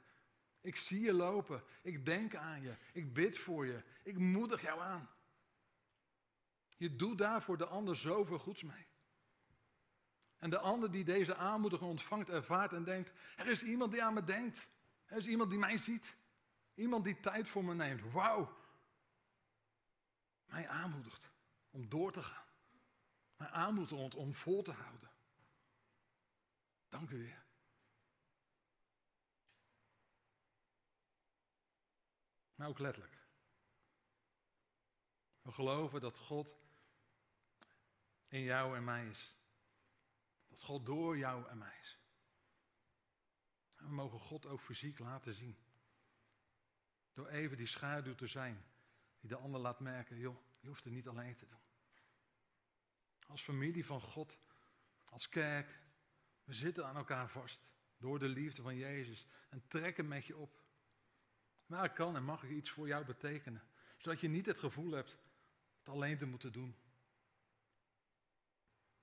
Ik 0.62 0.76
zie 0.76 1.02
je 1.02 1.14
lopen. 1.14 1.64
Ik 1.82 2.06
denk 2.06 2.36
aan 2.36 2.62
je. 2.62 2.76
Ik 2.94 3.14
bid 3.14 3.38
voor 3.38 3.66
je. 3.66 3.82
Ik 4.04 4.18
moedig 4.18 4.62
jou 4.62 4.82
aan. 4.82 5.10
Je 6.78 6.96
doet 6.96 7.18
daar 7.18 7.42
voor 7.42 7.58
de 7.58 7.66
ander 7.66 7.96
zoveel 7.96 8.40
goeds 8.40 8.64
mee. 8.64 8.88
En 10.38 10.50
de 10.50 10.60
ander 10.60 10.92
die 10.92 11.04
deze 11.04 11.36
aanmoediging 11.36 11.90
ontvangt, 11.90 12.30
ervaart 12.30 12.74
en 12.74 12.84
denkt: 12.84 13.12
er 13.36 13.48
is 13.48 13.64
iemand 13.64 13.92
die 13.92 14.04
aan 14.04 14.14
me 14.14 14.24
denkt. 14.24 14.68
Er 15.12 15.18
is 15.18 15.28
iemand 15.28 15.50
die 15.50 15.60
mij 15.60 15.78
ziet. 15.78 16.16
Iemand 16.74 17.04
die 17.04 17.20
tijd 17.20 17.50
voor 17.50 17.64
me 17.64 17.74
neemt. 17.74 18.12
Wauw. 18.12 18.58
Mij 20.46 20.68
aanmoedigt 20.68 21.32
om 21.70 21.90
door 21.90 22.12
te 22.12 22.24
gaan. 22.24 22.46
Mij 23.36 23.48
aanmoedigt 23.48 24.16
om 24.16 24.34
vol 24.34 24.62
te 24.64 24.72
houden. 24.72 25.12
Dank 26.90 27.10
u 27.10 27.18
weer. 27.18 27.44
Maar 32.56 32.68
ook 32.68 32.80
letterlijk. 32.80 33.18
We 35.42 35.52
geloven 35.52 36.02
dat 36.02 36.18
God 36.18 36.56
in 38.28 38.42
jou 38.42 38.76
en 38.76 38.84
mij 38.84 39.08
is. 39.08 39.36
Dat 40.48 40.64
God 40.64 40.86
door 40.86 41.18
jou 41.18 41.48
en 41.48 41.58
mij 41.58 41.78
is. 41.82 42.01
We 43.82 43.90
mogen 43.90 44.20
God 44.20 44.46
ook 44.46 44.62
fysiek 44.62 45.00
laten 45.00 45.34
zien. 45.34 45.58
Door 47.14 47.28
even 47.28 47.58
die 47.58 47.66
schaduw 47.66 48.16
te 48.16 48.28
zijn. 48.28 48.64
Die 49.20 49.30
de 49.30 49.36
ander 49.36 49.62
laat 49.62 49.80
merken, 49.80 50.18
joh, 50.18 50.38
je 50.60 50.68
hoeft 50.68 50.84
het 50.84 50.94
niet 50.94 51.08
alleen 51.08 51.36
te 51.36 51.48
doen. 51.48 51.60
Als 53.28 53.44
familie 53.44 53.86
van 53.86 54.02
God, 54.02 54.40
als 55.10 55.30
kerk, 55.30 55.80
we 56.44 56.54
zitten 56.54 56.86
aan 56.86 56.96
elkaar 56.96 57.30
vast. 57.30 57.70
Door 57.98 58.20
de 58.20 58.28
liefde 58.28 58.62
van 58.62 58.76
Jezus. 58.76 59.28
En 59.50 59.68
trekken 59.68 60.08
met 60.08 60.26
je 60.26 60.38
op. 60.38 60.64
Maar 61.66 61.94
kan 61.94 62.16
en 62.16 62.24
mag 62.24 62.44
ik 62.44 62.50
iets 62.50 62.70
voor 62.70 62.88
jou 62.88 63.06
betekenen. 63.06 63.64
Zodat 63.98 64.20
je 64.20 64.28
niet 64.28 64.46
het 64.46 64.60
gevoel 64.60 64.92
hebt 64.92 65.18
het 65.78 65.90
alleen 65.90 66.18
te 66.18 66.26
moeten 66.26 66.52
doen. 66.52 66.76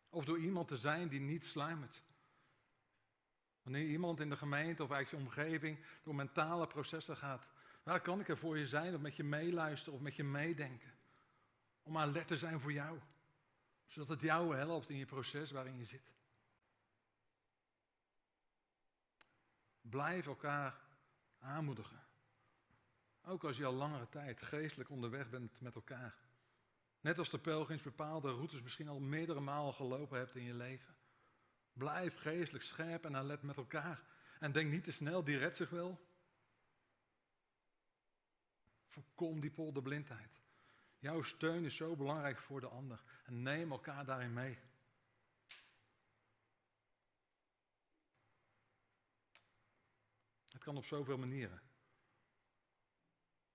Of 0.09 0.25
door 0.25 0.39
iemand 0.39 0.69
te 0.69 0.77
zijn 0.77 1.09
die 1.09 1.21
niet 1.21 1.45
sluimert. 1.47 2.03
Wanneer 3.69 3.89
iemand 3.89 4.21
in 4.21 4.31
de 4.31 4.37
gemeente 4.37 4.83
of 4.83 4.91
uit 4.91 5.11
je 5.11 5.17
omgeving 5.17 5.79
door 6.03 6.15
mentale 6.15 6.67
processen 6.67 7.17
gaat, 7.17 7.47
waar 7.83 8.01
kan 8.01 8.21
ik 8.21 8.29
er 8.29 8.37
voor 8.37 8.59
je 8.59 8.67
zijn 8.67 8.95
of 8.95 9.01
met 9.01 9.17
je 9.17 9.25
meeluisteren 9.25 9.95
of 9.95 10.01
met 10.01 10.17
je 10.17 10.25
meedenken? 10.25 10.93
Om 11.83 11.99
alert 11.99 12.27
te 12.27 12.37
zijn 12.37 12.61
voor 12.61 12.73
jou, 12.73 12.99
zodat 13.87 14.09
het 14.09 14.21
jou 14.21 14.57
helpt 14.57 14.89
in 14.89 14.97
je 14.97 15.07
proces 15.07 15.51
waarin 15.51 15.79
je 15.79 15.85
zit. 15.85 16.13
Blijf 19.81 20.27
elkaar 20.27 20.81
aanmoedigen. 21.39 22.03
Ook 23.23 23.45
als 23.45 23.57
je 23.57 23.65
al 23.65 23.75
langere 23.75 24.09
tijd 24.09 24.43
geestelijk 24.43 24.91
onderweg 24.91 25.31
bent 25.31 25.61
met 25.61 25.75
elkaar. 25.75 26.15
Net 27.01 27.19
als 27.19 27.31
de 27.31 27.39
pelgrims 27.39 27.83
bepaalde 27.83 28.31
routes 28.31 28.63
misschien 28.63 28.89
al 28.89 29.01
meerdere 29.01 29.41
malen 29.41 29.75
gelopen 29.75 30.19
hebt 30.19 30.35
in 30.35 30.45
je 30.45 30.55
leven. 30.55 30.98
Blijf 31.79 32.17
geestelijk 32.17 32.65
scherp 32.65 33.05
en 33.05 33.17
alert 33.17 33.43
met 33.43 33.57
elkaar. 33.57 34.03
En 34.41 34.53
denk 34.53 34.71
niet 34.71 34.85
te 34.85 34.93
snel, 34.93 35.25
die 35.25 35.39
redt 35.39 35.57
zich 35.57 35.71
wel. 35.71 36.07
Voorkom 38.87 39.41
die 39.41 39.51
polderblindheid. 39.51 40.41
Jouw 40.99 41.23
steun 41.23 41.65
is 41.65 41.77
zo 41.77 41.97
belangrijk 41.97 42.39
voor 42.39 42.61
de 42.61 42.69
ander. 42.69 43.03
En 43.25 43.43
neem 43.43 43.71
elkaar 43.71 44.05
daarin 44.05 44.33
mee. 44.33 44.59
Het 50.49 50.63
kan 50.63 50.77
op 50.77 50.85
zoveel 50.85 51.19
manieren. 51.19 51.63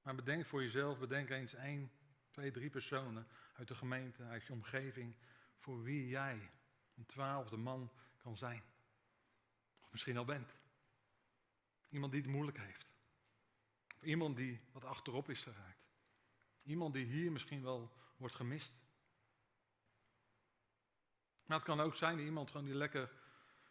Maar 0.02 0.16
bedenk 0.16 0.46
voor 0.46 0.64
jezelf, 0.64 1.00
bedenk 1.00 1.30
eens 1.30 1.54
één, 1.54 1.92
twee, 2.32 2.52
drie 2.52 2.70
personen 2.70 3.28
uit 3.54 3.68
de 3.68 3.76
gemeente, 3.76 4.24
uit 4.24 4.44
je 4.44 4.54
omgeving, 4.54 5.16
voor 5.58 5.84
wie 5.84 6.08
jij 6.08 6.52
een 6.96 7.06
twaalfde 7.06 7.58
man 7.58 7.92
kan 8.24 8.38
zijn. 8.38 8.64
Of 9.82 9.92
misschien 9.92 10.18
al 10.18 10.26
bent. 10.26 10.56
Iemand 11.90 12.12
die 12.12 12.22
het 12.22 12.32
moeilijk 12.32 12.58
heeft. 12.58 12.88
Of 13.96 14.04
iemand 14.04 14.36
die 14.36 14.62
wat 14.72 14.86
achterop 14.86 15.30
is 15.30 15.44
geraakt. 15.44 15.88
Iemand 16.64 16.94
die 16.94 17.06
hier 17.06 17.32
misschien 17.32 17.64
wel 17.64 17.92
wordt 18.18 18.36
gemist. 18.36 18.78
Maar 21.46 21.58
het 21.58 21.66
kan 21.66 21.80
ook 21.80 21.96
zijn 21.96 22.18
dat 22.18 22.26
iemand 22.26 22.52
gewoon 22.52 22.66
die 22.66 22.76
lekker 22.76 23.12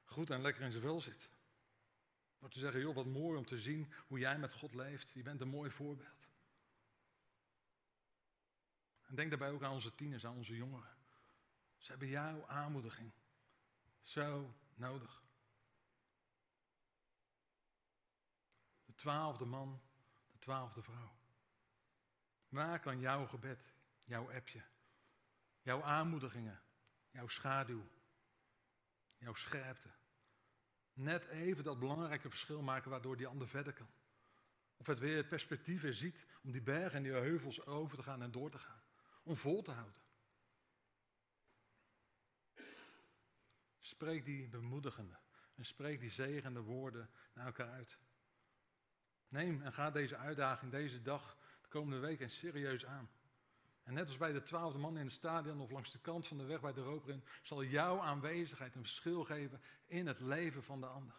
goed 0.05 0.31
en 0.31 0.41
lekker 0.41 0.63
in 0.63 0.71
zijn 0.71 0.83
vel 0.83 1.01
zit. 1.01 1.31
Door 2.39 2.51
te 2.51 2.59
zeggen, 2.59 2.81
joh, 2.81 2.95
wat 2.95 3.07
mooi 3.07 3.39
om 3.39 3.47
te 3.47 3.59
zien 3.59 3.93
hoe 4.07 4.19
jij 4.19 4.39
met 4.39 4.53
God 4.53 4.75
leeft. 4.75 5.11
Je 5.11 5.23
bent 5.23 5.41
een 5.41 5.49
mooi 5.49 5.71
voorbeeld. 5.71 6.29
En 9.03 9.15
denk 9.15 9.31
daarbij 9.31 9.51
ook 9.51 9.63
aan 9.63 9.73
onze 9.73 9.95
tieners, 9.95 10.27
aan 10.27 10.37
onze 10.37 10.57
jongeren. 10.57 10.97
Ze 11.79 11.91
hebben 11.91 12.09
jouw 12.09 12.47
aanmoediging 12.47 13.13
zo 14.13 14.55
nodig. 14.75 15.23
De 18.85 18.95
twaalfde 18.95 19.45
man, 19.45 19.83
de 20.31 20.39
twaalfde 20.39 20.83
vrouw. 20.83 21.15
Waar 22.49 22.81
kan 22.81 23.01
jouw 23.01 23.27
gebed, 23.27 23.73
jouw 24.05 24.33
appje, 24.33 24.63
jouw 25.61 25.83
aanmoedigingen, 25.83 26.63
jouw 27.11 27.29
schaduw, 27.29 27.89
jouw 29.17 29.35
scherpte, 29.35 29.91
net 30.93 31.25
even 31.25 31.65
dat 31.65 31.79
belangrijke 31.79 32.29
verschil 32.29 32.63
maken 32.63 32.91
waardoor 32.91 33.17
die 33.17 33.27
ander 33.27 33.49
verder 33.49 33.73
kan? 33.73 33.91
Of 34.77 34.87
het 34.87 34.99
weer 34.99 35.25
perspectief 35.25 35.81
weer 35.81 35.95
ziet 35.95 36.27
om 36.43 36.53
die 36.53 36.63
bergen 36.63 36.97
en 36.97 37.03
die 37.03 37.13
heuvels 37.13 37.67
over 37.67 37.97
te 37.97 38.03
gaan 38.03 38.23
en 38.23 38.31
door 38.31 38.51
te 38.51 38.59
gaan. 38.59 38.83
Om 39.23 39.37
vol 39.37 39.63
te 39.63 39.71
houden. 39.71 40.02
Spreek 43.83 44.25
die 44.25 44.49
bemoedigende 44.49 45.19
en 45.55 45.65
spreek 45.65 46.01
die 46.01 46.11
zegende 46.11 46.61
woorden 46.61 47.11
naar 47.33 47.47
elkaar 47.47 47.71
uit. 47.71 47.99
Neem 49.29 49.63
en 49.63 49.73
ga 49.73 49.91
deze 49.91 50.17
uitdaging, 50.17 50.71
deze 50.71 51.03
dag, 51.03 51.37
de 51.63 51.69
komende 51.69 51.99
week 51.99 52.21
en 52.21 52.31
serieus 52.31 52.87
aan. 52.87 53.11
En 53.83 53.95
net 53.95 54.07
als 54.07 54.17
bij 54.17 54.33
de 54.33 54.43
twaalfde 54.43 54.79
man 54.79 54.99
in 54.99 55.05
het 55.05 55.13
stadion 55.13 55.61
of 55.61 55.71
langs 55.71 55.91
de 55.91 56.01
kant 56.01 56.27
van 56.27 56.39
de 56.39 56.45
weg 56.45 56.61
bij 56.61 56.73
de 56.73 56.83
Roperin, 56.83 57.25
zal 57.43 57.65
jouw 57.65 58.01
aanwezigheid 58.01 58.75
een 58.75 58.81
verschil 58.81 59.25
geven 59.25 59.61
in 59.87 60.07
het 60.07 60.21
leven 60.21 60.63
van 60.63 60.81
de 60.81 60.87
ander. 60.87 61.17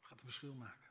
Gaat 0.00 0.18
een 0.18 0.24
verschil 0.24 0.54
maken. 0.54 0.85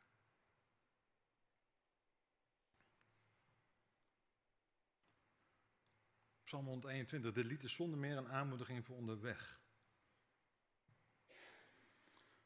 Psalm 6.55 6.69
121, 6.69 7.33
de 7.33 7.43
lied 7.43 7.63
is 7.63 7.73
zonder 7.73 7.99
meer 7.99 8.17
een 8.17 8.29
aanmoediging 8.29 8.85
voor 8.85 8.95
onderweg. 8.95 9.59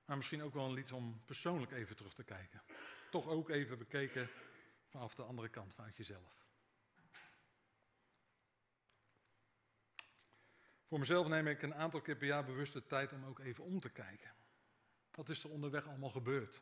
Maar 0.06 0.18
misschien 0.18 0.42
ook 0.42 0.54
wel 0.54 0.66
een 0.66 0.74
lied 0.74 0.92
om 0.92 1.22
persoonlijk 1.26 1.72
even 1.72 1.96
terug 1.96 2.14
te 2.14 2.24
kijken. 2.24 2.62
Toch 3.12 3.28
ook 3.28 3.50
even 3.50 3.78
bekeken 3.78 4.30
vanaf 4.88 5.16
de 5.16 5.24
andere 5.24 5.50
kant, 5.50 5.74
vanuit 5.74 5.98
jezelf. 5.98 6.46
Voor 10.88 11.00
mezelf 11.00 11.28
neem 11.28 11.48
ik 11.48 11.62
een 11.62 11.76
aantal 11.76 12.02
keer 12.02 12.16
per 12.16 12.28
jaar 12.28 12.46
bewust 12.46 12.74
de 12.74 12.86
tijd 12.86 13.14
om 13.14 13.26
ook 13.26 13.40
even 13.40 13.64
om 13.64 13.80
te 13.80 13.90
kijken. 13.90 14.34
Wat 15.12 15.30
is 15.30 15.44
er 15.44 15.50
onderweg 15.50 15.88
allemaal 15.88 16.10
gebeurd? 16.10 16.62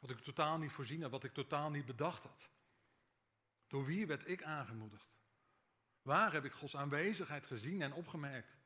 Wat 0.00 0.10
ik 0.10 0.18
totaal 0.18 0.58
niet 0.58 0.72
voorzien 0.72 1.02
had, 1.02 1.10
wat 1.10 1.24
ik 1.24 1.32
totaal 1.32 1.70
niet 1.70 1.86
bedacht 1.86 2.22
had. 2.22 2.50
Door 3.66 3.84
wie 3.84 4.06
werd 4.06 4.28
ik 4.28 4.42
aangemoedigd? 4.42 5.15
Waar 6.06 6.32
heb 6.32 6.44
ik 6.44 6.52
Gods 6.52 6.76
aanwezigheid 6.76 7.46
gezien 7.46 7.82
en 7.82 7.92
opgemerkt? 7.92 8.56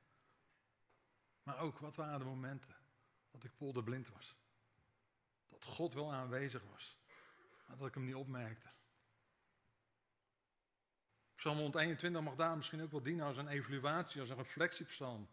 Maar 1.43 1.59
ook, 1.59 1.79
wat 1.79 1.97
waren 1.97 2.19
de 2.19 2.25
momenten 2.25 2.77
dat 3.31 3.45
ik 3.45 3.57
polderblind 3.57 4.09
was? 4.09 4.37
Dat 5.49 5.65
God 5.65 5.95
wel 5.95 6.13
aanwezig 6.13 6.63
was, 6.71 6.97
maar 7.67 7.77
dat 7.77 7.87
ik 7.87 7.95
hem 7.95 8.05
niet 8.05 8.15
opmerkte. 8.15 8.69
Psalm 11.35 11.59
121 11.59 12.23
mag 12.23 12.35
daar 12.35 12.57
misschien 12.57 12.83
ook 12.83 12.91
wel 12.91 13.03
dienen 13.03 13.27
als 13.27 13.37
een 13.37 13.49
evaluatie, 13.49 14.21
als 14.21 14.31
een 14.31 14.37
reflectiepsalm. 14.37 15.29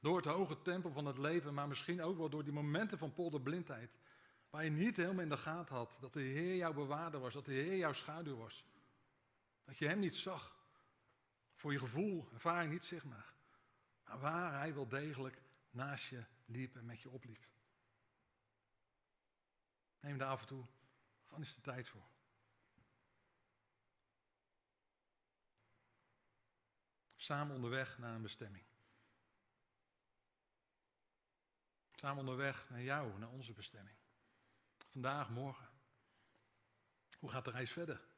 Door 0.00 0.16
het 0.16 0.26
hoge 0.26 0.62
tempo 0.62 0.90
van 0.90 1.06
het 1.06 1.18
leven, 1.18 1.54
maar 1.54 1.68
misschien 1.68 2.02
ook 2.02 2.16
wel 2.18 2.28
door 2.28 2.44
die 2.44 2.52
momenten 2.52 2.98
van 2.98 3.12
polderblindheid. 3.12 3.90
Waar 4.50 4.64
je 4.64 4.70
niet 4.70 4.96
helemaal 4.96 5.22
in 5.22 5.28
de 5.28 5.36
gaten 5.36 5.74
had 5.74 5.96
dat 6.00 6.12
de 6.12 6.20
Heer 6.20 6.56
jouw 6.56 6.72
bewaarder 6.72 7.20
was, 7.20 7.34
dat 7.34 7.44
de 7.44 7.52
Heer 7.52 7.76
jouw 7.76 7.92
schaduw 7.92 8.36
was. 8.36 8.64
Dat 9.64 9.78
je 9.78 9.86
hem 9.86 9.98
niet 9.98 10.16
zag 10.16 10.60
voor 11.62 11.72
je 11.72 11.78
gevoel, 11.78 12.28
ervaring 12.32 12.72
niet 12.72 12.84
zichtbaar. 12.84 13.34
Maar 14.04 14.20
waar 14.20 14.52
hij 14.58 14.74
wel 14.74 14.88
degelijk 14.88 15.42
naast 15.70 16.08
je 16.08 16.24
liep 16.44 16.76
en 16.76 16.86
met 16.86 17.00
je 17.00 17.10
opliep. 17.10 17.48
Neem 20.00 20.18
daar 20.18 20.28
af 20.28 20.40
en 20.40 20.46
toe 20.46 20.66
gewoon 21.24 21.40
eens 21.40 21.54
de 21.54 21.60
tijd 21.60 21.88
voor. 21.88 22.08
Samen 27.16 27.54
onderweg 27.54 27.98
naar 27.98 28.14
een 28.14 28.22
bestemming. 28.22 28.64
Samen 31.92 32.18
onderweg 32.18 32.70
naar 32.70 32.82
jou, 32.82 33.18
naar 33.18 33.30
onze 33.30 33.52
bestemming. 33.52 33.96
Vandaag, 34.88 35.30
morgen. 35.30 35.68
Hoe 37.18 37.30
gaat 37.30 37.44
de 37.44 37.50
reis 37.50 37.72
verder? 37.72 38.11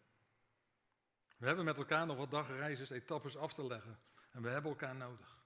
We 1.44 1.50
hebben 1.50 1.68
met 1.68 1.78
elkaar 1.78 2.07
nog 2.07 2.16
wat 2.16 2.30
dagreizes, 2.30 2.90
etappes 2.90 3.37
af 3.37 3.52
te 3.52 3.66
leggen. 3.66 3.98
En 4.30 4.42
we 4.42 4.48
hebben 4.48 4.70
elkaar 4.70 4.94
nodig. 4.94 5.38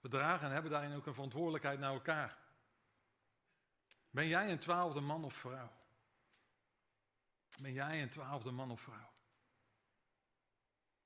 We 0.00 0.08
dragen 0.08 0.46
en 0.46 0.52
hebben 0.52 0.70
daarin 0.70 0.94
ook 0.94 1.06
een 1.06 1.14
verantwoordelijkheid 1.14 1.78
naar 1.78 1.92
elkaar. 1.92 2.38
Ben 4.10 4.28
jij 4.28 4.50
een 4.50 4.58
twaalfde 4.58 5.00
man 5.00 5.24
of 5.24 5.34
vrouw? 5.34 5.72
Ben 7.62 7.72
jij 7.72 8.02
een 8.02 8.10
twaalfde 8.10 8.50
man 8.50 8.70
of 8.70 8.80
vrouw? 8.80 9.12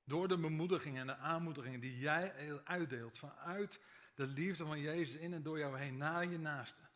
Door 0.03 0.27
de 0.27 0.37
bemoedigingen 0.37 1.01
en 1.01 1.07
de 1.07 1.15
aanmoedigingen 1.15 1.79
die 1.79 1.97
jij 1.97 2.61
uitdeelt 2.63 3.17
vanuit 3.17 3.79
de 4.15 4.27
liefde 4.27 4.65
van 4.65 4.79
Jezus 4.79 5.15
in 5.15 5.33
en 5.33 5.43
door 5.43 5.59
jou 5.59 5.77
heen 5.77 5.97
naar 5.97 6.25
je 6.25 6.39
naaste, 6.39 6.89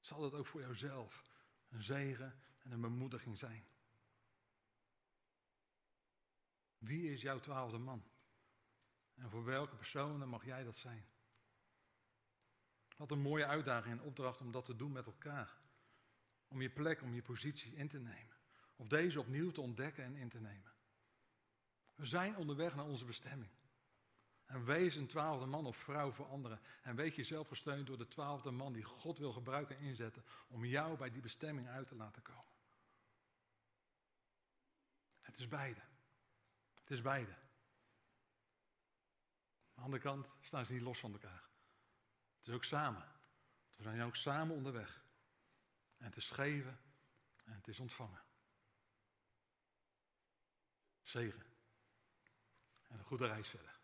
zal 0.00 0.20
dat 0.20 0.34
ook 0.34 0.46
voor 0.46 0.60
jouzelf 0.60 1.24
een 1.68 1.82
zegen 1.82 2.42
en 2.62 2.72
een 2.72 2.80
bemoediging 2.80 3.38
zijn. 3.38 3.66
Wie 6.86 7.12
is 7.12 7.22
jouw 7.22 7.40
twaalfde 7.40 7.78
man? 7.78 8.04
En 9.14 9.30
voor 9.30 9.44
welke 9.44 9.76
personen 9.76 10.28
mag 10.28 10.44
jij 10.44 10.64
dat 10.64 10.76
zijn? 10.76 11.06
Wat 12.96 13.10
een 13.10 13.20
mooie 13.20 13.46
uitdaging 13.46 13.98
en 13.98 14.06
opdracht 14.06 14.40
om 14.40 14.52
dat 14.52 14.64
te 14.64 14.76
doen 14.76 14.92
met 14.92 15.06
elkaar. 15.06 15.58
Om 16.48 16.62
je 16.62 16.70
plek, 16.70 17.02
om 17.02 17.14
je 17.14 17.22
positie 17.22 17.74
in 17.74 17.88
te 17.88 17.98
nemen. 17.98 18.36
Of 18.76 18.86
deze 18.86 19.20
opnieuw 19.20 19.50
te 19.50 19.60
ontdekken 19.60 20.04
en 20.04 20.16
in 20.16 20.28
te 20.28 20.40
nemen. 20.40 20.72
We 21.94 22.06
zijn 22.06 22.36
onderweg 22.36 22.74
naar 22.74 22.84
onze 22.84 23.04
bestemming. 23.04 23.50
En 24.44 24.64
wees 24.64 24.96
een 24.96 25.06
twaalfde 25.06 25.46
man 25.46 25.66
of 25.66 25.76
vrouw 25.76 26.10
voor 26.12 26.26
anderen. 26.26 26.60
En 26.82 26.96
weet 26.96 27.14
jezelf 27.14 27.48
gesteund 27.48 27.86
door 27.86 27.98
de 27.98 28.08
twaalfde 28.08 28.50
man 28.50 28.72
die 28.72 28.84
God 28.84 29.18
wil 29.18 29.32
gebruiken 29.32 29.76
en 29.76 29.82
inzetten 29.82 30.24
om 30.48 30.64
jou 30.64 30.96
bij 30.96 31.10
die 31.10 31.22
bestemming 31.22 31.68
uit 31.68 31.88
te 31.88 31.94
laten 31.94 32.22
komen. 32.22 32.54
Het 35.20 35.38
is 35.38 35.48
beide. 35.48 35.80
Het 36.86 36.96
is 36.96 37.02
beide. 37.02 37.36
andere 39.74 40.02
kant 40.02 40.26
staan 40.40 40.66
ze 40.66 40.72
niet 40.72 40.82
los 40.82 40.98
van 40.98 41.12
elkaar. 41.12 41.48
Het 42.38 42.46
is 42.46 42.54
ook 42.54 42.64
samen. 42.64 43.12
We 43.74 43.82
zijn 43.82 44.02
ook 44.02 44.16
samen 44.16 44.56
onderweg. 44.56 45.04
En 45.96 46.04
het 46.04 46.16
is 46.16 46.30
geven 46.30 46.80
en 47.44 47.52
het 47.52 47.68
is 47.68 47.80
ontvangen. 47.80 48.22
Zegen. 51.02 51.46
En 52.88 52.98
een 52.98 53.04
goede 53.04 53.26
reis 53.26 53.48
verder. 53.48 53.75